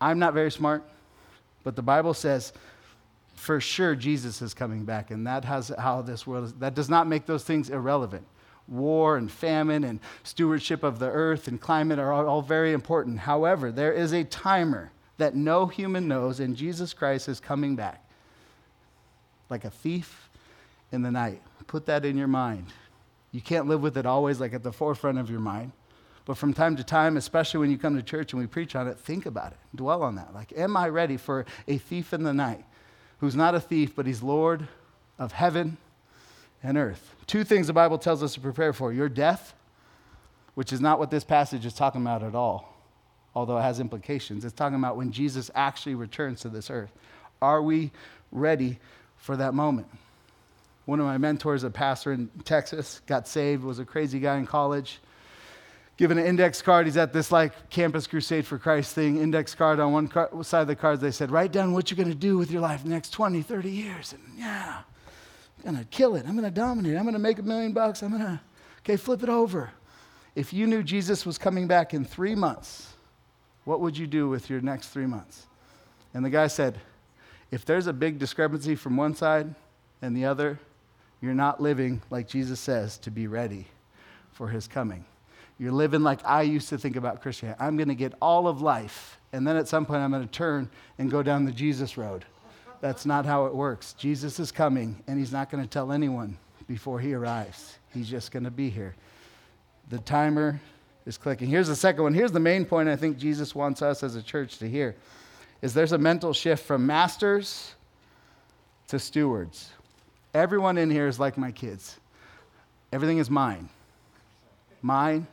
I'm 0.00 0.20
not 0.20 0.34
very 0.34 0.52
smart, 0.52 0.84
but 1.64 1.74
the 1.74 1.82
Bible 1.82 2.14
says 2.14 2.52
for 3.34 3.60
sure 3.60 3.96
Jesus 3.96 4.40
is 4.40 4.54
coming 4.54 4.84
back, 4.84 5.10
and 5.10 5.26
that 5.26 5.44
has 5.46 5.72
how 5.80 6.00
this 6.02 6.28
world 6.28 6.44
is. 6.44 6.52
That 6.54 6.76
does 6.76 6.88
not 6.88 7.08
make 7.08 7.26
those 7.26 7.42
things 7.42 7.70
irrelevant 7.70 8.24
war 8.68 9.16
and 9.16 9.30
famine 9.30 9.84
and 9.84 10.00
stewardship 10.22 10.82
of 10.82 10.98
the 10.98 11.08
earth 11.08 11.48
and 11.48 11.60
climate 11.60 11.98
are 11.98 12.12
all, 12.12 12.42
very 12.42 12.72
important. 12.72 13.20
However, 13.20 13.70
there 13.70 13.92
is 13.92 14.12
a 14.12 14.24
timer 14.24 14.92
that 15.18 15.34
no 15.34 15.66
human 15.66 16.08
knows, 16.08 16.40
and 16.40 16.56
Jesus 16.56 16.92
Christ 16.92 17.28
is 17.28 17.40
coming 17.40 17.76
back 17.76 18.02
like 19.48 19.64
a 19.64 19.70
thief 19.70 20.28
in 20.92 21.02
the 21.02 21.10
night. 21.10 21.40
Put 21.66 21.86
that 21.86 22.04
in 22.04 22.16
your 22.16 22.28
mind. 22.28 22.66
You 23.32 23.40
can't 23.40 23.66
live 23.66 23.82
with 23.82 23.96
it 23.96 24.06
always 24.06 24.40
like 24.40 24.54
at 24.54 24.62
the 24.62 24.72
forefront 24.72 25.18
of 25.18 25.30
your 25.30 25.40
mind. 25.40 25.72
But 26.24 26.36
from 26.36 26.52
time 26.52 26.74
to 26.76 26.84
time, 26.84 27.16
especially 27.16 27.60
when 27.60 27.70
you 27.70 27.78
come 27.78 27.94
to 27.96 28.02
church 28.02 28.32
and 28.32 28.40
we 28.40 28.48
preach 28.48 28.74
on 28.74 28.88
it, 28.88 28.98
think 28.98 29.26
about 29.26 29.52
it. 29.52 29.58
Dwell 29.74 30.02
on 30.02 30.16
that. 30.16 30.34
Like, 30.34 30.52
am 30.56 30.76
I 30.76 30.88
ready 30.88 31.16
for 31.16 31.46
a 31.68 31.78
thief 31.78 32.12
in 32.12 32.24
the 32.24 32.34
night 32.34 32.64
who's 33.18 33.36
not 33.36 33.54
a 33.54 33.60
thief, 33.60 33.94
but 33.94 34.06
he's 34.06 34.22
Lord 34.22 34.66
of 35.18 35.32
heaven 35.32 35.78
and 36.62 36.76
earth. 36.76 37.14
Two 37.26 37.44
things 37.44 37.66
the 37.66 37.72
Bible 37.72 37.98
tells 37.98 38.22
us 38.22 38.34
to 38.34 38.40
prepare 38.40 38.72
for 38.72 38.92
your 38.92 39.08
death, 39.08 39.54
which 40.54 40.72
is 40.72 40.80
not 40.80 40.98
what 40.98 41.10
this 41.10 41.24
passage 41.24 41.66
is 41.66 41.74
talking 41.74 42.00
about 42.00 42.22
at 42.22 42.34
all, 42.34 42.76
although 43.34 43.58
it 43.58 43.62
has 43.62 43.80
implications. 43.80 44.44
It's 44.44 44.54
talking 44.54 44.78
about 44.78 44.96
when 44.96 45.12
Jesus 45.12 45.50
actually 45.54 45.94
returns 45.94 46.40
to 46.40 46.48
this 46.48 46.70
earth. 46.70 46.92
Are 47.42 47.62
we 47.62 47.90
ready 48.32 48.78
for 49.16 49.36
that 49.36 49.54
moment? 49.54 49.88
One 50.86 51.00
of 51.00 51.06
my 51.06 51.18
mentors, 51.18 51.64
a 51.64 51.70
pastor 51.70 52.12
in 52.12 52.30
Texas, 52.44 53.00
got 53.06 53.26
saved, 53.26 53.64
was 53.64 53.80
a 53.80 53.84
crazy 53.84 54.20
guy 54.20 54.38
in 54.38 54.46
college. 54.46 55.00
Given 55.96 56.18
an 56.18 56.26
index 56.26 56.60
card, 56.62 56.86
he's 56.86 56.96
at 56.96 57.12
this 57.12 57.32
like 57.32 57.70
campus 57.70 58.06
crusade 58.06 58.46
for 58.46 58.58
Christ 58.58 58.94
thing. 58.94 59.16
Index 59.18 59.54
card 59.54 59.80
on 59.80 59.92
one 59.92 60.08
car, 60.08 60.30
side 60.44 60.60
of 60.60 60.66
the 60.68 60.76
cards, 60.76 61.00
they 61.00 61.10
said, 61.10 61.30
Write 61.30 61.52
down 61.52 61.72
what 61.72 61.90
you're 61.90 61.96
going 61.96 62.10
to 62.10 62.14
do 62.14 62.38
with 62.38 62.50
your 62.50 62.60
life 62.60 62.84
next 62.84 63.10
20, 63.10 63.42
30 63.42 63.70
years. 63.70 64.12
And 64.12 64.22
yeah, 64.38 64.82
going 65.66 65.78
to 65.78 65.84
kill 65.90 66.14
it. 66.14 66.24
I'm 66.26 66.36
going 66.36 66.44
to 66.44 66.50
dominate. 66.50 66.96
I'm 66.96 67.02
going 67.02 67.14
to 67.14 67.18
make 67.18 67.38
a 67.38 67.42
million 67.42 67.72
bucks. 67.72 68.02
I'm 68.02 68.10
going 68.10 68.22
to, 68.22 68.40
okay, 68.80 68.96
flip 68.96 69.22
it 69.22 69.28
over. 69.28 69.70
If 70.34 70.52
you 70.52 70.66
knew 70.66 70.82
Jesus 70.82 71.26
was 71.26 71.38
coming 71.38 71.66
back 71.66 71.94
in 71.94 72.04
three 72.04 72.34
months, 72.34 72.92
what 73.64 73.80
would 73.80 73.98
you 73.98 74.06
do 74.06 74.28
with 74.28 74.48
your 74.48 74.60
next 74.60 74.88
three 74.88 75.06
months? 75.06 75.46
And 76.14 76.24
the 76.24 76.30
guy 76.30 76.46
said, 76.46 76.78
if 77.50 77.64
there's 77.64 77.86
a 77.86 77.92
big 77.92 78.18
discrepancy 78.18 78.74
from 78.74 78.96
one 78.96 79.14
side 79.14 79.54
and 80.02 80.16
the 80.16 80.24
other, 80.24 80.58
you're 81.20 81.34
not 81.34 81.60
living 81.60 82.02
like 82.10 82.28
Jesus 82.28 82.60
says 82.60 82.98
to 82.98 83.10
be 83.10 83.26
ready 83.26 83.66
for 84.32 84.48
his 84.48 84.68
coming. 84.68 85.04
You're 85.58 85.72
living 85.72 86.02
like 86.02 86.24
I 86.24 86.42
used 86.42 86.68
to 86.68 86.78
think 86.78 86.96
about 86.96 87.22
Christianity. 87.22 87.58
I'm 87.60 87.76
going 87.76 87.88
to 87.88 87.94
get 87.94 88.12
all 88.20 88.46
of 88.46 88.60
life, 88.60 89.18
and 89.32 89.46
then 89.46 89.56
at 89.56 89.68
some 89.68 89.86
point 89.86 90.02
I'm 90.02 90.10
going 90.10 90.22
to 90.22 90.30
turn 90.30 90.68
and 90.98 91.10
go 91.10 91.22
down 91.22 91.44
the 91.44 91.52
Jesus 91.52 91.96
road. 91.96 92.26
That's 92.80 93.06
not 93.06 93.26
how 93.26 93.46
it 93.46 93.54
works. 93.54 93.94
Jesus 93.94 94.38
is 94.38 94.52
coming, 94.52 95.02
and 95.06 95.18
he's 95.18 95.32
not 95.32 95.50
going 95.50 95.62
to 95.62 95.68
tell 95.68 95.92
anyone 95.92 96.36
before 96.66 97.00
he 97.00 97.14
arrives. 97.14 97.78
He's 97.92 98.08
just 98.08 98.30
going 98.30 98.44
to 98.44 98.50
be 98.50 98.70
here. 98.70 98.94
The 99.88 99.98
timer 99.98 100.60
is 101.06 101.16
clicking. 101.16 101.48
Here's 101.48 101.68
the 101.68 101.76
second 101.76 102.02
one. 102.02 102.14
Here's 102.14 102.32
the 102.32 102.40
main 102.40 102.64
point 102.64 102.88
I 102.88 102.96
think 102.96 103.18
Jesus 103.18 103.54
wants 103.54 103.82
us 103.82 104.02
as 104.02 104.16
a 104.16 104.22
church 104.22 104.58
to 104.58 104.68
hear 104.68 104.96
is 105.62 105.72
there's 105.72 105.92
a 105.92 105.98
mental 105.98 106.32
shift 106.32 106.64
from 106.64 106.86
masters 106.86 107.74
to 108.88 108.98
stewards. 108.98 109.70
Everyone 110.34 110.76
in 110.76 110.90
here 110.90 111.08
is 111.08 111.18
like 111.18 111.38
my 111.38 111.50
kids. 111.50 111.96
Everything 112.92 113.18
is 113.18 113.30
mine. 113.30 113.68
Mine. 114.82 115.26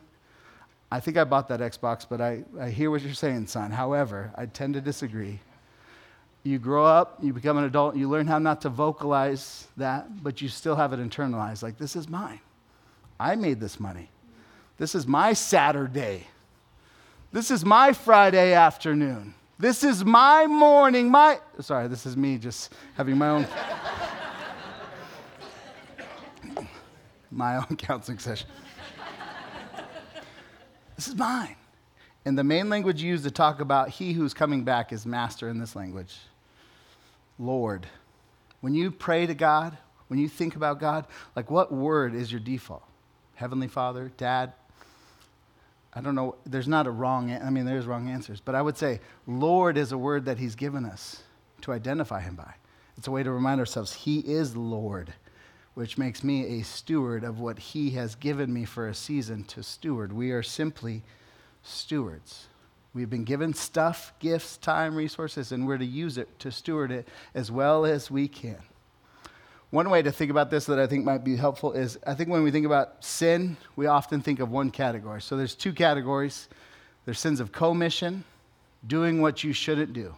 I 0.92 1.00
think 1.00 1.18
I 1.18 1.24
bought 1.24 1.50
that 1.50 1.60
Xbox, 1.60 2.06
but 2.08 2.22
I, 2.22 2.44
I 2.60 2.70
hear 2.70 2.90
what 2.90 3.02
you're 3.02 3.14
saying, 3.14 3.48
son. 3.48 3.72
However, 3.72 4.32
I 4.36 4.46
tend 4.46 4.76
to 4.76 4.82
disagree. 4.82 5.40
You 6.44 6.60
grow 6.60 6.86
up, 6.86 7.20
you 7.22 7.32
become 7.32 7.58
an 7.58 7.64
adult, 7.64 7.96
you 7.96 8.10
learn 8.10 8.28
how 8.28 8.38
not 8.38 8.62
to 8.62 8.70
vocalize 8.70 9.68
that, 9.78 10.22
but 10.22 10.42
you 10.42 10.50
still 10.50 10.76
have 10.76 10.92
it 10.92 11.00
internalized. 11.00 11.64
Like, 11.64 11.78
this 11.78 11.96
is 11.96 12.10
mine. 12.10 12.42
I 13.18 13.36
made 13.36 13.62
this 13.62 13.80
money. 13.80 14.10
This 14.78 14.94
is 14.94 15.08
my 15.08 15.32
Saturday. 15.32 16.28
This 17.32 17.50
is 17.50 17.64
my 17.64 17.94
Friday 17.94 18.54
afternoon. 18.54 19.34
This 19.58 19.84
is 19.84 20.04
my 20.04 20.46
morning. 20.46 21.10
My 21.10 21.40
sorry, 21.62 21.88
this 21.88 22.06
is 22.06 22.18
me 22.18 22.38
just 22.38 22.74
having 22.96 23.18
my 23.18 23.30
own 23.30 23.48
my 27.32 27.58
own 27.58 27.76
counseling 27.78 28.20
session. 28.20 28.48
this 30.96 31.08
is 31.08 31.16
mine. 31.16 31.56
And 32.26 32.38
the 32.38 32.44
main 32.44 32.70
language 32.70 33.02
used 33.02 33.24
to 33.24 33.32
talk 33.32 33.62
about 33.62 33.90
he 33.90 34.14
who's 34.14 34.34
coming 34.34 34.64
back 34.64 34.92
is 34.92 35.06
master 35.06 35.50
in 35.50 35.60
this 35.60 35.76
language. 35.76 36.18
Lord. 37.40 37.88
When 38.62 38.74
you 38.74 38.92
pray 38.92 39.26
to 39.26 39.34
God, 39.34 39.78
when 40.08 40.20
you 40.20 40.30
think 40.30 40.56
about 40.56 40.80
God, 40.80 41.08
like 41.36 41.50
what 41.50 41.72
word 41.72 42.16
is 42.16 42.32
your 42.32 42.40
default? 42.40 42.84
Heavenly 43.36 43.68
Father, 43.68 44.12
Dad? 44.18 44.54
I 45.94 46.02
don't 46.02 46.16
know. 46.16 46.36
There's 46.46 46.68
not 46.68 46.88
a 46.88 46.92
wrong, 46.92 47.32
I 47.32 47.50
mean, 47.50 47.66
there's 47.66 47.86
wrong 47.86 48.10
answers, 48.10 48.40
but 48.40 48.56
I 48.56 48.62
would 48.62 48.78
say 48.78 49.00
Lord 49.28 49.78
is 49.78 49.92
a 49.92 49.98
word 49.98 50.26
that 50.26 50.40
He's 50.40 50.56
given 50.56 50.86
us 50.86 51.24
to 51.62 51.72
identify 51.72 52.22
Him 52.22 52.36
by. 52.36 52.54
It's 52.98 53.08
a 53.08 53.12
way 53.12 53.24
to 53.24 53.32
remind 53.32 53.60
ourselves 53.60 53.94
He 53.94 54.20
is 54.20 54.56
Lord, 54.56 55.14
which 55.74 55.98
makes 55.98 56.24
me 56.24 56.60
a 56.60 56.64
steward 56.64 57.24
of 57.24 57.40
what 57.40 57.60
He 57.60 57.92
has 57.92 58.16
given 58.16 58.54
me 58.54 58.66
for 58.66 58.88
a 58.88 58.94
season 58.96 59.44
to 59.46 59.64
steward. 59.64 60.14
We 60.14 60.32
are 60.32 60.44
simply 60.44 61.04
stewards. 61.64 62.48
We've 62.94 63.10
been 63.10 63.24
given 63.24 63.54
stuff, 63.54 64.14
gifts, 64.20 64.58
time, 64.58 64.96
resources, 64.96 65.52
and 65.52 65.66
we're 65.66 65.80
to 65.80 65.86
use 65.86 66.18
it 66.18 66.38
to 66.40 66.52
steward 66.52 66.92
it 66.92 67.08
as 67.34 67.52
well 67.52 67.86
as 67.86 68.12
we 68.12 68.28
can. 68.28 68.60
One 69.72 69.90
way 69.90 70.04
to 70.04 70.12
think 70.12 70.30
about 70.30 70.52
this 70.52 70.66
that 70.68 70.78
I 70.78 70.86
think 70.86 71.04
might 71.04 71.24
be 71.24 71.36
helpful 71.36 71.74
is 71.74 71.98
I 72.06 72.14
think 72.14 72.30
when 72.30 72.44
we 72.44 72.52
think 72.52 72.68
about 72.68 73.04
sin, 73.04 73.58
we 73.76 73.88
often 73.88 74.22
think 74.22 74.40
of 74.40 74.52
one 74.52 74.70
category. 74.70 75.20
So 75.22 75.36
there's 75.36 75.56
two 75.56 75.74
categories 75.74 76.48
there's 77.06 77.20
sins 77.20 77.40
of 77.40 77.52
commission, 77.52 78.24
doing 78.86 79.22
what 79.22 79.44
you 79.44 79.52
shouldn't 79.52 79.92
do. 79.92 80.16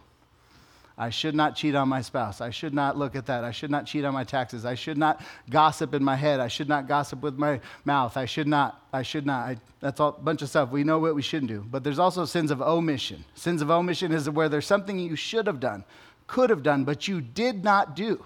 I 0.98 1.10
should 1.10 1.34
not 1.34 1.54
cheat 1.54 1.74
on 1.74 1.90
my 1.90 2.00
spouse. 2.00 2.40
I 2.40 2.48
should 2.48 2.72
not 2.72 2.96
look 2.96 3.16
at 3.16 3.26
that. 3.26 3.44
I 3.44 3.50
should 3.50 3.70
not 3.70 3.84
cheat 3.84 4.04
on 4.06 4.14
my 4.14 4.24
taxes. 4.24 4.64
I 4.64 4.74
should 4.74 4.96
not 4.96 5.20
gossip 5.50 5.92
in 5.92 6.02
my 6.02 6.16
head. 6.16 6.40
I 6.40 6.48
should 6.48 6.70
not 6.70 6.88
gossip 6.88 7.20
with 7.20 7.36
my 7.36 7.60
mouth. 7.84 8.16
I 8.16 8.24
should 8.24 8.48
not. 8.48 8.82
I 8.94 9.02
should 9.02 9.26
not. 9.26 9.46
I, 9.46 9.56
that's 9.80 10.00
all 10.00 10.16
a 10.18 10.22
bunch 10.22 10.40
of 10.40 10.48
stuff. 10.48 10.70
We 10.70 10.84
know 10.84 10.98
what 10.98 11.14
we 11.14 11.20
shouldn't 11.20 11.50
do. 11.50 11.66
But 11.70 11.84
there's 11.84 11.98
also 11.98 12.24
sins 12.24 12.50
of 12.50 12.62
omission. 12.62 13.26
Sins 13.34 13.60
of 13.60 13.70
omission 13.70 14.10
is 14.10 14.30
where 14.30 14.48
there's 14.48 14.66
something 14.66 14.98
you 14.98 15.16
should 15.16 15.46
have 15.46 15.60
done, 15.60 15.84
could 16.26 16.48
have 16.48 16.62
done, 16.62 16.84
but 16.84 17.06
you 17.06 17.20
did 17.20 17.62
not 17.62 17.94
do. 17.94 18.24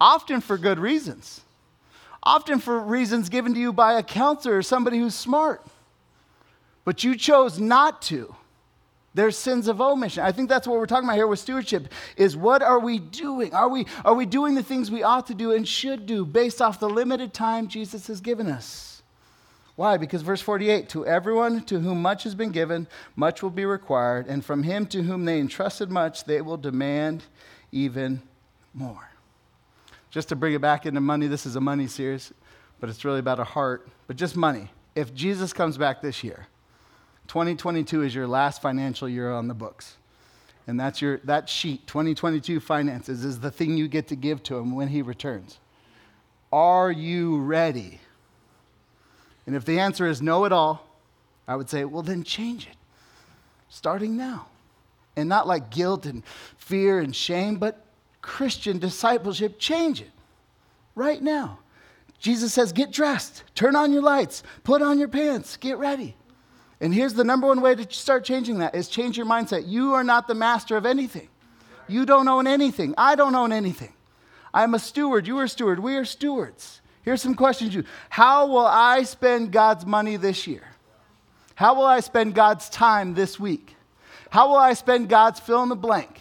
Often 0.00 0.42
for 0.42 0.56
good 0.58 0.78
reasons. 0.78 1.40
Often 2.22 2.60
for 2.60 2.78
reasons 2.78 3.28
given 3.28 3.54
to 3.54 3.60
you 3.60 3.72
by 3.72 3.98
a 3.98 4.04
counselor 4.04 4.58
or 4.58 4.62
somebody 4.62 4.98
who's 4.98 5.16
smart. 5.16 5.66
But 6.84 7.02
you 7.02 7.16
chose 7.16 7.58
not 7.58 8.02
to. 8.02 8.36
There's 9.16 9.38
sins 9.38 9.66
of 9.66 9.80
omission. 9.80 10.22
I 10.22 10.30
think 10.30 10.50
that's 10.50 10.68
what 10.68 10.78
we're 10.78 10.84
talking 10.84 11.08
about 11.08 11.16
here 11.16 11.26
with 11.26 11.38
stewardship 11.38 11.90
is 12.18 12.36
what 12.36 12.60
are 12.60 12.78
we 12.78 12.98
doing? 12.98 13.54
Are 13.54 13.66
we, 13.66 13.86
are 14.04 14.12
we 14.12 14.26
doing 14.26 14.54
the 14.54 14.62
things 14.62 14.90
we 14.90 15.02
ought 15.02 15.26
to 15.28 15.34
do 15.34 15.52
and 15.52 15.66
should 15.66 16.04
do 16.04 16.26
based 16.26 16.60
off 16.60 16.78
the 16.78 16.90
limited 16.90 17.32
time 17.32 17.66
Jesus 17.66 18.08
has 18.08 18.20
given 18.20 18.46
us? 18.46 19.02
Why? 19.74 19.96
Because 19.96 20.20
verse 20.20 20.42
48 20.42 20.90
To 20.90 21.06
everyone 21.06 21.64
to 21.64 21.80
whom 21.80 22.02
much 22.02 22.24
has 22.24 22.34
been 22.34 22.50
given, 22.50 22.88
much 23.16 23.42
will 23.42 23.48
be 23.48 23.64
required, 23.64 24.26
and 24.26 24.44
from 24.44 24.62
him 24.62 24.84
to 24.88 25.02
whom 25.02 25.24
they 25.24 25.40
entrusted 25.40 25.90
much, 25.90 26.24
they 26.24 26.42
will 26.42 26.58
demand 26.58 27.24
even 27.72 28.20
more. 28.74 29.08
Just 30.10 30.28
to 30.28 30.36
bring 30.36 30.52
it 30.52 30.60
back 30.60 30.84
into 30.84 31.00
money, 31.00 31.26
this 31.26 31.46
is 31.46 31.56
a 31.56 31.60
money 31.60 31.86
series, 31.86 32.34
but 32.80 32.90
it's 32.90 33.02
really 33.02 33.20
about 33.20 33.40
a 33.40 33.44
heart, 33.44 33.88
but 34.08 34.16
just 34.16 34.36
money. 34.36 34.70
If 34.94 35.14
Jesus 35.14 35.54
comes 35.54 35.78
back 35.78 36.02
this 36.02 36.22
year, 36.22 36.48
2022 37.26 38.02
is 38.02 38.14
your 38.14 38.26
last 38.26 38.62
financial 38.62 39.08
year 39.08 39.32
on 39.32 39.48
the 39.48 39.54
books. 39.54 39.96
And 40.66 40.78
that's 40.78 41.00
your, 41.00 41.18
that 41.24 41.48
sheet, 41.48 41.86
2022 41.86 42.58
finances, 42.60 43.24
is 43.24 43.40
the 43.40 43.50
thing 43.50 43.76
you 43.76 43.86
get 43.88 44.08
to 44.08 44.16
give 44.16 44.42
to 44.44 44.56
him 44.56 44.74
when 44.74 44.88
he 44.88 45.02
returns. 45.02 45.58
Are 46.52 46.90
you 46.90 47.38
ready? 47.38 48.00
And 49.46 49.54
if 49.54 49.64
the 49.64 49.78
answer 49.78 50.06
is 50.06 50.20
no 50.20 50.44
at 50.44 50.52
all, 50.52 50.88
I 51.46 51.54
would 51.54 51.70
say, 51.70 51.84
well, 51.84 52.02
then 52.02 52.24
change 52.24 52.66
it. 52.66 52.76
starting 53.68 54.16
now. 54.16 54.46
And 55.16 55.28
not 55.28 55.46
like 55.46 55.70
guilt 55.70 56.04
and 56.04 56.22
fear 56.56 57.00
and 57.00 57.14
shame, 57.14 57.56
but 57.56 57.84
Christian 58.20 58.78
discipleship, 58.78 59.58
change 59.58 60.00
it 60.00 60.10
right 60.94 61.22
now. 61.22 61.60
Jesus 62.18 62.52
says, 62.52 62.72
Get 62.72 62.90
dressed, 62.90 63.44
turn 63.54 63.76
on 63.76 63.92
your 63.92 64.02
lights, 64.02 64.42
put 64.64 64.82
on 64.82 64.98
your 64.98 65.08
pants, 65.08 65.56
get 65.56 65.78
ready. 65.78 66.16
And 66.80 66.94
here's 66.94 67.14
the 67.14 67.24
number 67.24 67.46
one 67.46 67.60
way 67.60 67.74
to 67.74 67.92
start 67.92 68.24
changing 68.24 68.58
that 68.58 68.74
is 68.74 68.88
change 68.88 69.16
your 69.16 69.26
mindset. 69.26 69.66
You 69.66 69.94
are 69.94 70.04
not 70.04 70.28
the 70.28 70.34
master 70.34 70.76
of 70.76 70.84
anything. 70.84 71.28
You 71.88 72.04
don't 72.04 72.28
own 72.28 72.46
anything. 72.46 72.94
I 72.98 73.14
don't 73.14 73.34
own 73.34 73.52
anything. 73.52 73.92
I'm 74.52 74.74
a 74.74 74.78
steward. 74.78 75.26
You 75.26 75.38
are 75.38 75.44
a 75.44 75.48
steward. 75.48 75.78
We 75.78 75.96
are 75.96 76.04
stewards. 76.04 76.80
Here's 77.02 77.22
some 77.22 77.34
questions 77.34 77.74
you. 77.74 77.84
How 78.10 78.46
will 78.46 78.66
I 78.66 79.04
spend 79.04 79.52
God's 79.52 79.86
money 79.86 80.16
this 80.16 80.46
year? 80.46 80.64
How 81.54 81.74
will 81.74 81.84
I 81.84 82.00
spend 82.00 82.34
God's 82.34 82.68
time 82.68 83.14
this 83.14 83.40
week? 83.40 83.76
How 84.30 84.48
will 84.48 84.56
I 84.56 84.74
spend 84.74 85.08
God's 85.08 85.40
fill 85.40 85.62
in 85.62 85.68
the 85.68 85.76
blank? 85.76 86.20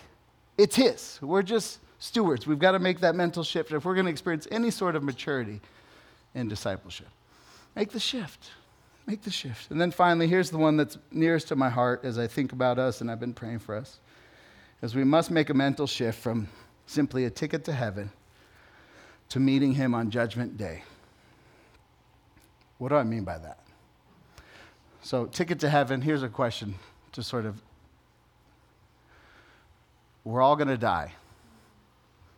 It's 0.58 0.76
His. 0.76 1.20
We're 1.22 1.42
just 1.42 1.80
stewards. 2.00 2.46
We've 2.46 2.60
got 2.60 2.72
to 2.72 2.80
make 2.80 3.00
that 3.00 3.16
mental 3.16 3.44
shift 3.44 3.72
if 3.72 3.84
we're 3.84 3.96
going 3.96 4.06
to 4.06 4.12
experience 4.12 4.48
any 4.52 4.72
sort 4.72 4.96
of 4.96 5.04
maturity 5.04 5.60
in 6.34 6.48
discipleship. 6.48 7.08
Make 7.76 7.92
the 7.92 8.00
shift. 8.00 8.52
Make 9.06 9.22
the 9.22 9.32
shift. 9.32 9.70
And 9.70 9.80
then 9.80 9.92
finally, 9.92 10.28
here's 10.28 10.50
the 10.50 10.58
one 10.58 10.78
that's 10.78 10.98
nearest 11.12 11.50
to 11.50 11.56
my 11.56 11.70
heart 11.70 12.02
as 12.04 12.18
I 12.18 12.28
think 12.28 12.54
about 12.54 12.80
us, 12.80 13.02
and 13.02 13.12
I've 13.12 13.20
been 13.20 13.34
praying 13.34 13.60
for 13.60 13.76
us, 13.76 14.00
is 14.82 14.96
we 14.96 15.04
must 15.04 15.30
make 15.30 15.50
a 15.50 15.54
mental 15.54 15.86
shift 15.86 16.20
from 16.20 16.48
simply 16.88 17.26
a 17.26 17.30
ticket 17.30 17.64
to 17.66 17.74
heaven 17.74 18.12
to 19.30 19.40
meeting 19.40 19.74
him 19.74 19.94
on 19.94 20.10
judgment 20.10 20.58
day. 20.58 20.84
What 22.78 22.90
do 22.90 22.96
I 22.96 23.04
mean 23.04 23.24
by 23.24 23.38
that? 23.38 23.60
So, 25.02 25.26
ticket 25.26 25.60
to 25.60 25.70
heaven, 25.70 26.02
here's 26.02 26.24
a 26.24 26.30
question 26.30 26.76
to 27.12 27.22
sort 27.22 27.46
of 27.46 27.62
we're 30.24 30.42
all 30.42 30.56
going 30.56 30.68
to 30.68 30.78
die. 30.78 31.14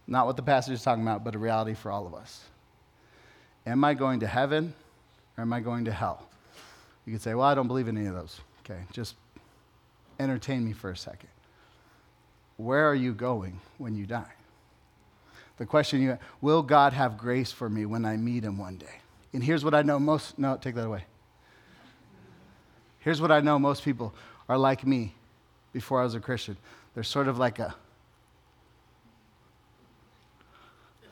Not 0.06 0.26
what 0.26 0.36
the 0.36 0.44
passage 0.44 0.74
is 0.74 0.84
talking 0.84 1.04
about, 1.04 1.24
but 1.24 1.36
a 1.36 1.38
reality 1.38 1.74
for 1.74 1.90
all 1.90 2.06
of 2.06 2.14
us. 2.14 2.44
Am 3.66 3.84
I 3.84 3.94
going 3.94 4.20
to 4.20 4.28
heaven 4.28 4.74
or 5.38 5.42
am 5.42 5.54
I 5.54 5.62
going 5.62 5.86
to 5.86 5.92
hell? 5.92 6.28
You 7.08 7.14
could 7.14 7.22
say, 7.22 7.34
well, 7.34 7.48
I 7.48 7.56
don't 7.56 7.68
believe 7.68 7.88
in 7.88 7.98
any 7.98 8.08
of 8.08 8.16
those. 8.16 8.42
Okay, 8.60 8.82
just 8.92 9.16
entertain 10.20 10.66
me 10.66 10.74
for 10.74 10.92
a 10.92 10.98
second. 10.98 11.30
Where 12.58 12.86
are 12.90 12.96
you 12.96 13.14
going 13.14 13.62
when 13.78 13.96
you 13.96 14.06
die? 14.06 14.34
The 15.58 15.66
question 15.66 16.02
you 16.02 16.18
will 16.42 16.62
God 16.62 16.92
have 16.92 17.18
grace 17.18 17.50
for 17.52 17.70
me 17.70 17.86
when 17.86 18.04
I 18.04 18.18
meet 18.18 18.44
him 18.44 18.58
one 18.58 18.76
day? 18.76 19.00
And 19.32 19.42
here's 19.42 19.64
what 19.64 19.74
I 19.74 19.84
know 19.84 20.00
most 20.00 20.38
no, 20.38 20.58
take 20.58 20.76
that 20.76 20.86
away. 20.86 21.06
Here's 23.00 23.22
what 23.22 23.32
I 23.32 23.40
know 23.40 23.58
most 23.58 23.86
people 23.86 24.14
are 24.50 24.58
like 24.58 24.86
me 24.86 25.14
before 25.72 26.02
I 26.02 26.04
was 26.04 26.14
a 26.14 26.20
Christian. 26.20 26.58
They're 26.94 27.04
sort 27.04 27.30
of 27.30 27.38
like 27.38 27.60
a 27.60 27.74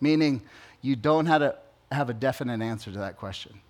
meaning 0.00 0.40
you 0.80 0.96
don't 0.96 1.26
have, 1.26 1.42
to 1.42 1.56
have 1.92 2.08
a 2.08 2.14
definite 2.14 2.62
answer 2.62 2.90
to 2.90 2.98
that 2.98 3.18
question. 3.18 3.60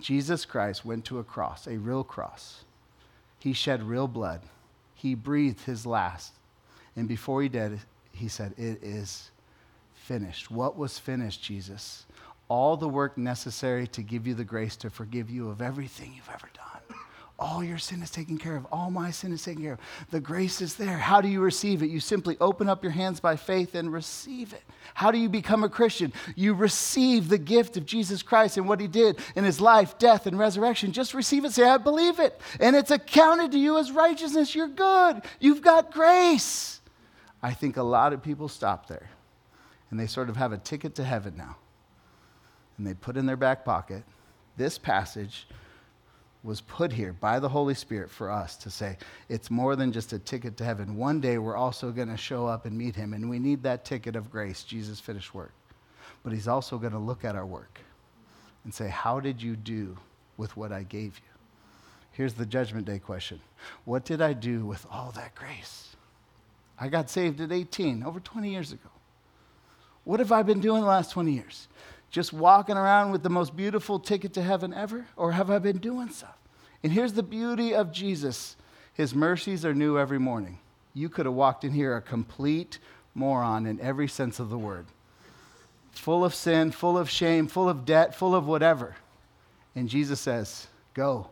Jesus 0.00 0.44
Christ 0.44 0.84
went 0.84 1.04
to 1.06 1.18
a 1.18 1.24
cross, 1.24 1.66
a 1.66 1.78
real 1.78 2.04
cross. 2.04 2.64
He 3.38 3.52
shed 3.52 3.82
real 3.82 4.08
blood. 4.08 4.42
He 4.94 5.14
breathed 5.14 5.60
his 5.62 5.86
last. 5.86 6.32
And 6.96 7.08
before 7.08 7.42
he 7.42 7.48
did, 7.48 7.80
he 8.12 8.28
said, 8.28 8.54
It 8.58 8.82
is 8.82 9.30
finished. 9.94 10.50
What 10.50 10.76
was 10.76 10.98
finished, 10.98 11.42
Jesus? 11.42 12.04
All 12.48 12.76
the 12.76 12.88
work 12.88 13.16
necessary 13.16 13.86
to 13.88 14.02
give 14.02 14.26
you 14.26 14.34
the 14.34 14.44
grace 14.44 14.76
to 14.76 14.90
forgive 14.90 15.30
you 15.30 15.48
of 15.48 15.62
everything 15.62 16.12
you've 16.14 16.28
ever 16.28 16.50
done. 16.52 16.59
All 17.40 17.64
your 17.64 17.78
sin 17.78 18.02
is 18.02 18.10
taken 18.10 18.36
care 18.36 18.54
of. 18.54 18.66
All 18.70 18.90
my 18.90 19.10
sin 19.10 19.32
is 19.32 19.42
taken 19.42 19.62
care 19.62 19.72
of. 19.72 19.80
The 20.10 20.20
grace 20.20 20.60
is 20.60 20.74
there. 20.74 20.98
How 20.98 21.22
do 21.22 21.28
you 21.28 21.40
receive 21.40 21.82
it? 21.82 21.88
You 21.88 21.98
simply 21.98 22.36
open 22.38 22.68
up 22.68 22.82
your 22.82 22.92
hands 22.92 23.18
by 23.18 23.36
faith 23.36 23.74
and 23.74 23.90
receive 23.90 24.52
it. 24.52 24.62
How 24.92 25.10
do 25.10 25.16
you 25.16 25.30
become 25.30 25.64
a 25.64 25.68
Christian? 25.70 26.12
You 26.36 26.52
receive 26.52 27.30
the 27.30 27.38
gift 27.38 27.78
of 27.78 27.86
Jesus 27.86 28.22
Christ 28.22 28.58
and 28.58 28.68
what 28.68 28.78
he 28.78 28.86
did 28.86 29.18
in 29.34 29.44
his 29.44 29.58
life, 29.58 29.96
death, 29.96 30.26
and 30.26 30.38
resurrection. 30.38 30.92
Just 30.92 31.14
receive 31.14 31.46
it. 31.46 31.52
Say, 31.52 31.64
I 31.64 31.78
believe 31.78 32.20
it. 32.20 32.38
And 32.60 32.76
it's 32.76 32.90
accounted 32.90 33.52
to 33.52 33.58
you 33.58 33.78
as 33.78 33.90
righteousness. 33.90 34.54
You're 34.54 34.68
good. 34.68 35.22
You've 35.40 35.62
got 35.62 35.92
grace. 35.92 36.82
I 37.42 37.54
think 37.54 37.78
a 37.78 37.82
lot 37.82 38.12
of 38.12 38.22
people 38.22 38.48
stop 38.48 38.86
there 38.86 39.08
and 39.90 39.98
they 39.98 40.06
sort 40.06 40.28
of 40.28 40.36
have 40.36 40.52
a 40.52 40.58
ticket 40.58 40.94
to 40.96 41.04
heaven 41.04 41.34
now. 41.38 41.56
And 42.76 42.86
they 42.86 42.92
put 42.92 43.16
in 43.16 43.24
their 43.24 43.38
back 43.38 43.64
pocket 43.64 44.02
this 44.58 44.76
passage 44.76 45.46
was 46.42 46.60
put 46.62 46.92
here 46.92 47.12
by 47.12 47.38
the 47.38 47.48
Holy 47.48 47.74
Spirit 47.74 48.10
for 48.10 48.30
us 48.30 48.56
to 48.56 48.70
say 48.70 48.96
it's 49.28 49.50
more 49.50 49.76
than 49.76 49.92
just 49.92 50.12
a 50.12 50.18
ticket 50.18 50.56
to 50.56 50.64
heaven. 50.64 50.96
One 50.96 51.20
day 51.20 51.38
we're 51.38 51.56
also 51.56 51.90
going 51.90 52.08
to 52.08 52.16
show 52.16 52.46
up 52.46 52.64
and 52.64 52.76
meet 52.76 52.96
him, 52.96 53.12
and 53.12 53.28
we 53.28 53.38
need 53.38 53.62
that 53.62 53.84
ticket 53.84 54.16
of 54.16 54.30
grace, 54.30 54.62
Jesus' 54.62 55.00
finished 55.00 55.34
work. 55.34 55.52
But 56.22 56.32
he's 56.32 56.48
also 56.48 56.78
going 56.78 56.92
to 56.92 56.98
look 56.98 57.24
at 57.24 57.36
our 57.36 57.46
work 57.46 57.80
and 58.64 58.72
say, 58.72 58.88
How 58.88 59.20
did 59.20 59.42
you 59.42 59.56
do 59.56 59.98
with 60.36 60.56
what 60.56 60.72
I 60.72 60.82
gave 60.82 61.18
you? 61.18 61.30
Here's 62.12 62.34
the 62.34 62.46
judgment 62.46 62.86
day 62.86 62.98
question 62.98 63.40
What 63.84 64.04
did 64.04 64.22
I 64.22 64.32
do 64.32 64.64
with 64.64 64.86
all 64.90 65.12
that 65.12 65.34
grace? 65.34 65.96
I 66.78 66.88
got 66.88 67.10
saved 67.10 67.40
at 67.42 67.52
18, 67.52 68.02
over 68.02 68.20
20 68.20 68.50
years 68.50 68.72
ago. 68.72 68.88
What 70.04 70.18
have 70.18 70.32
I 70.32 70.42
been 70.42 70.60
doing 70.60 70.80
the 70.80 70.88
last 70.88 71.12
20 71.12 71.32
years? 71.32 71.68
Just 72.10 72.32
walking 72.32 72.76
around 72.76 73.12
with 73.12 73.22
the 73.22 73.30
most 73.30 73.56
beautiful 73.56 73.98
ticket 73.98 74.32
to 74.34 74.42
heaven 74.42 74.74
ever? 74.74 75.06
Or 75.16 75.32
have 75.32 75.50
I 75.50 75.58
been 75.58 75.78
doing 75.78 76.10
stuff? 76.10 76.36
And 76.82 76.92
here's 76.92 77.12
the 77.12 77.22
beauty 77.22 77.74
of 77.74 77.92
Jesus 77.92 78.56
His 78.94 79.14
mercies 79.14 79.64
are 79.64 79.74
new 79.74 79.98
every 79.98 80.18
morning. 80.18 80.58
You 80.92 81.08
could 81.08 81.26
have 81.26 81.34
walked 81.34 81.64
in 81.64 81.72
here 81.72 81.96
a 81.96 82.02
complete 82.02 82.78
moron 83.14 83.66
in 83.66 83.80
every 83.80 84.08
sense 84.08 84.40
of 84.40 84.50
the 84.50 84.58
word, 84.58 84.86
full 85.92 86.24
of 86.24 86.34
sin, 86.34 86.72
full 86.72 86.98
of 86.98 87.08
shame, 87.08 87.46
full 87.46 87.68
of 87.68 87.84
debt, 87.84 88.14
full 88.14 88.34
of 88.34 88.46
whatever. 88.46 88.96
And 89.76 89.88
Jesus 89.88 90.20
says, 90.20 90.66
Go. 90.94 91.30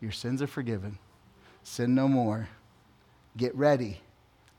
Your 0.00 0.12
sins 0.12 0.42
are 0.42 0.46
forgiven. 0.46 0.98
Sin 1.62 1.94
no 1.94 2.06
more. 2.06 2.48
Get 3.36 3.54
ready. 3.54 4.00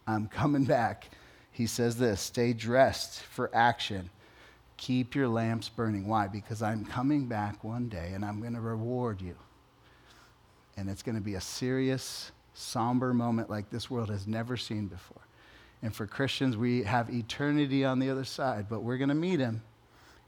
I'm 0.07 0.27
coming 0.27 0.65
back. 0.65 1.09
He 1.51 1.67
says 1.67 1.97
this 1.97 2.21
stay 2.21 2.53
dressed 2.53 3.21
for 3.21 3.49
action 3.53 4.09
Keep 4.77 5.15
your 5.15 5.27
lamps 5.27 5.69
burning. 5.69 6.07
Why? 6.07 6.27
Because 6.27 6.61
I'm 6.61 6.85
coming 6.85 7.25
back 7.25 7.63
one 7.63 7.89
day 7.89 8.11
and 8.13 8.23
I'm 8.23 8.39
going 8.39 8.53
to 8.53 8.61
reward 8.61 9.21
you. 9.21 9.35
And 10.77 10.89
it's 10.89 11.01
going 11.01 11.15
to 11.15 11.21
be 11.21 11.33
a 11.33 11.41
serious, 11.41 12.31
somber 12.53 13.13
moment 13.13 13.49
like 13.49 13.69
this 13.71 13.89
world 13.89 14.09
has 14.09 14.27
never 14.27 14.55
seen 14.55 14.87
before. 14.87 15.21
And 15.81 15.93
for 15.93 16.05
Christians, 16.07 16.55
we 16.57 16.83
have 16.83 17.09
eternity 17.09 17.83
on 17.85 17.99
the 17.99 18.09
other 18.09 18.23
side, 18.23 18.67
but 18.69 18.81
we're 18.81 18.97
going 18.97 19.09
to 19.09 19.15
meet 19.15 19.39
him. 19.39 19.61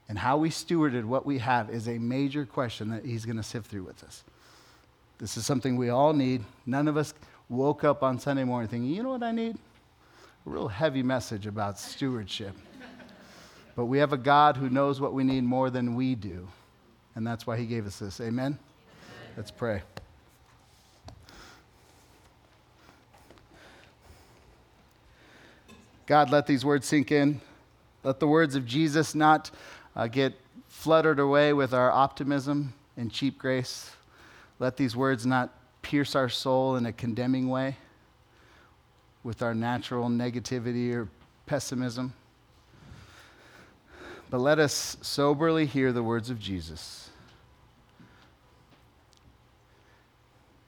And 0.08 0.18
how 0.18 0.36
we 0.38 0.50
stewarded 0.50 1.04
what 1.04 1.24
we 1.24 1.38
have 1.38 1.70
is 1.70 1.88
a 1.88 1.98
major 1.98 2.44
question 2.44 2.90
that 2.90 3.04
he's 3.04 3.24
going 3.24 3.36
to 3.36 3.42
sift 3.44 3.70
through 3.70 3.84
with 3.84 4.02
us. 4.02 4.24
This 5.18 5.36
is 5.36 5.46
something 5.46 5.76
we 5.76 5.90
all 5.90 6.12
need. 6.12 6.42
None 6.66 6.88
of 6.88 6.96
us 6.96 7.14
woke 7.48 7.84
up 7.84 8.02
on 8.02 8.18
Sunday 8.18 8.42
morning 8.42 8.68
thinking, 8.68 8.90
you 8.90 9.02
know 9.02 9.10
what 9.10 9.22
I 9.22 9.32
need? 9.32 9.54
A 9.54 10.50
real 10.50 10.68
heavy 10.68 11.02
message 11.02 11.46
about 11.46 11.78
stewardship. 11.78 12.56
But 13.80 13.86
we 13.86 13.96
have 13.96 14.12
a 14.12 14.18
God 14.18 14.58
who 14.58 14.68
knows 14.68 15.00
what 15.00 15.14
we 15.14 15.24
need 15.24 15.42
more 15.42 15.70
than 15.70 15.94
we 15.94 16.14
do. 16.14 16.46
And 17.14 17.26
that's 17.26 17.46
why 17.46 17.56
he 17.56 17.64
gave 17.64 17.86
us 17.86 17.98
this. 17.98 18.20
Amen? 18.20 18.28
Amen. 18.28 18.58
Let's 19.38 19.50
pray. 19.50 19.80
God, 26.04 26.28
let 26.28 26.46
these 26.46 26.62
words 26.62 26.86
sink 26.86 27.10
in. 27.10 27.40
Let 28.04 28.20
the 28.20 28.26
words 28.26 28.54
of 28.54 28.66
Jesus 28.66 29.14
not 29.14 29.50
uh, 29.96 30.08
get 30.08 30.34
fluttered 30.68 31.18
away 31.18 31.54
with 31.54 31.72
our 31.72 31.90
optimism 31.90 32.74
and 32.98 33.10
cheap 33.10 33.38
grace. 33.38 33.92
Let 34.58 34.76
these 34.76 34.94
words 34.94 35.24
not 35.24 35.54
pierce 35.80 36.14
our 36.14 36.28
soul 36.28 36.76
in 36.76 36.84
a 36.84 36.92
condemning 36.92 37.48
way 37.48 37.78
with 39.24 39.40
our 39.40 39.54
natural 39.54 40.10
negativity 40.10 40.94
or 40.94 41.08
pessimism. 41.46 42.12
But 44.30 44.38
let 44.38 44.60
us 44.60 44.96
soberly 45.02 45.66
hear 45.66 45.92
the 45.92 46.04
words 46.04 46.30
of 46.30 46.38
Jesus. 46.38 47.10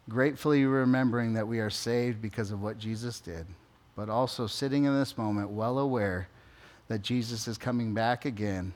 Gratefully 0.08 0.64
remembering 0.64 1.34
that 1.34 1.46
we 1.46 1.60
are 1.60 1.70
saved 1.70 2.20
because 2.20 2.50
of 2.50 2.60
what 2.60 2.76
Jesus 2.76 3.20
did, 3.20 3.46
but 3.94 4.08
also 4.08 4.48
sitting 4.48 4.84
in 4.84 4.98
this 4.98 5.16
moment 5.16 5.50
well 5.50 5.78
aware 5.78 6.28
that 6.88 7.02
Jesus 7.02 7.46
is 7.46 7.56
coming 7.56 7.94
back 7.94 8.24
again. 8.24 8.72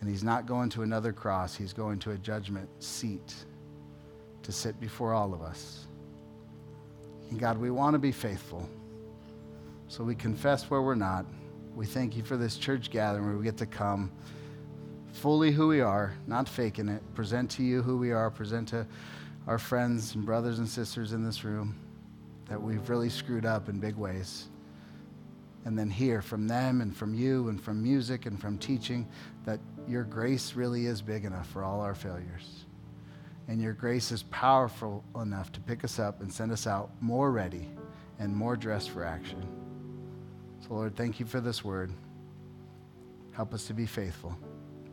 And 0.00 0.08
he's 0.08 0.24
not 0.24 0.46
going 0.46 0.70
to 0.70 0.82
another 0.82 1.12
cross, 1.12 1.54
he's 1.54 1.74
going 1.74 1.98
to 2.00 2.12
a 2.12 2.16
judgment 2.16 2.68
seat 2.82 3.34
to 4.42 4.52
sit 4.52 4.80
before 4.80 5.12
all 5.12 5.34
of 5.34 5.42
us. 5.42 5.86
And 7.30 7.38
God, 7.38 7.58
we 7.58 7.70
want 7.70 7.92
to 7.92 7.98
be 7.98 8.12
faithful. 8.12 8.66
So 9.88 10.02
we 10.02 10.14
confess 10.14 10.70
where 10.70 10.80
we're 10.80 10.94
not. 10.94 11.26
We 11.76 11.84
thank 11.84 12.16
you 12.16 12.22
for 12.22 12.38
this 12.38 12.56
church 12.56 12.90
gathering 12.90 13.26
where 13.26 13.36
we 13.36 13.44
get 13.44 13.58
to 13.58 13.66
come 13.66 14.10
fully 15.12 15.52
who 15.52 15.68
we 15.68 15.82
are, 15.82 16.14
not 16.26 16.48
faking 16.48 16.88
it, 16.88 17.02
present 17.14 17.50
to 17.52 17.62
you 17.62 17.82
who 17.82 17.98
we 17.98 18.12
are, 18.12 18.30
present 18.30 18.68
to 18.68 18.86
our 19.46 19.58
friends 19.58 20.14
and 20.14 20.24
brothers 20.24 20.58
and 20.58 20.66
sisters 20.66 21.12
in 21.12 21.22
this 21.22 21.44
room 21.44 21.78
that 22.48 22.60
we've 22.60 22.88
really 22.88 23.10
screwed 23.10 23.44
up 23.44 23.68
in 23.68 23.78
big 23.78 23.94
ways. 23.94 24.48
And 25.66 25.78
then 25.78 25.90
hear 25.90 26.22
from 26.22 26.48
them 26.48 26.80
and 26.80 26.96
from 26.96 27.14
you 27.14 27.50
and 27.50 27.62
from 27.62 27.82
music 27.82 28.24
and 28.24 28.40
from 28.40 28.56
teaching 28.56 29.06
that 29.44 29.60
your 29.86 30.04
grace 30.04 30.54
really 30.54 30.86
is 30.86 31.02
big 31.02 31.26
enough 31.26 31.46
for 31.48 31.62
all 31.62 31.82
our 31.82 31.94
failures. 31.94 32.64
And 33.48 33.60
your 33.60 33.74
grace 33.74 34.12
is 34.12 34.22
powerful 34.24 35.04
enough 35.20 35.52
to 35.52 35.60
pick 35.60 35.84
us 35.84 35.98
up 35.98 36.22
and 36.22 36.32
send 36.32 36.52
us 36.52 36.66
out 36.66 36.90
more 37.02 37.30
ready 37.30 37.68
and 38.18 38.34
more 38.34 38.56
dressed 38.56 38.90
for 38.90 39.04
action. 39.04 39.55
So, 40.66 40.74
Lord, 40.74 40.96
thank 40.96 41.20
you 41.20 41.26
for 41.26 41.40
this 41.40 41.64
word. 41.64 41.92
Help 43.32 43.54
us 43.54 43.66
to 43.66 43.74
be 43.74 43.86
faithful. 43.86 44.36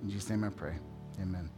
In 0.02 0.10
Jesus' 0.10 0.30
name 0.30 0.44
I 0.44 0.50
pray. 0.50 0.76
Amen. 1.22 1.50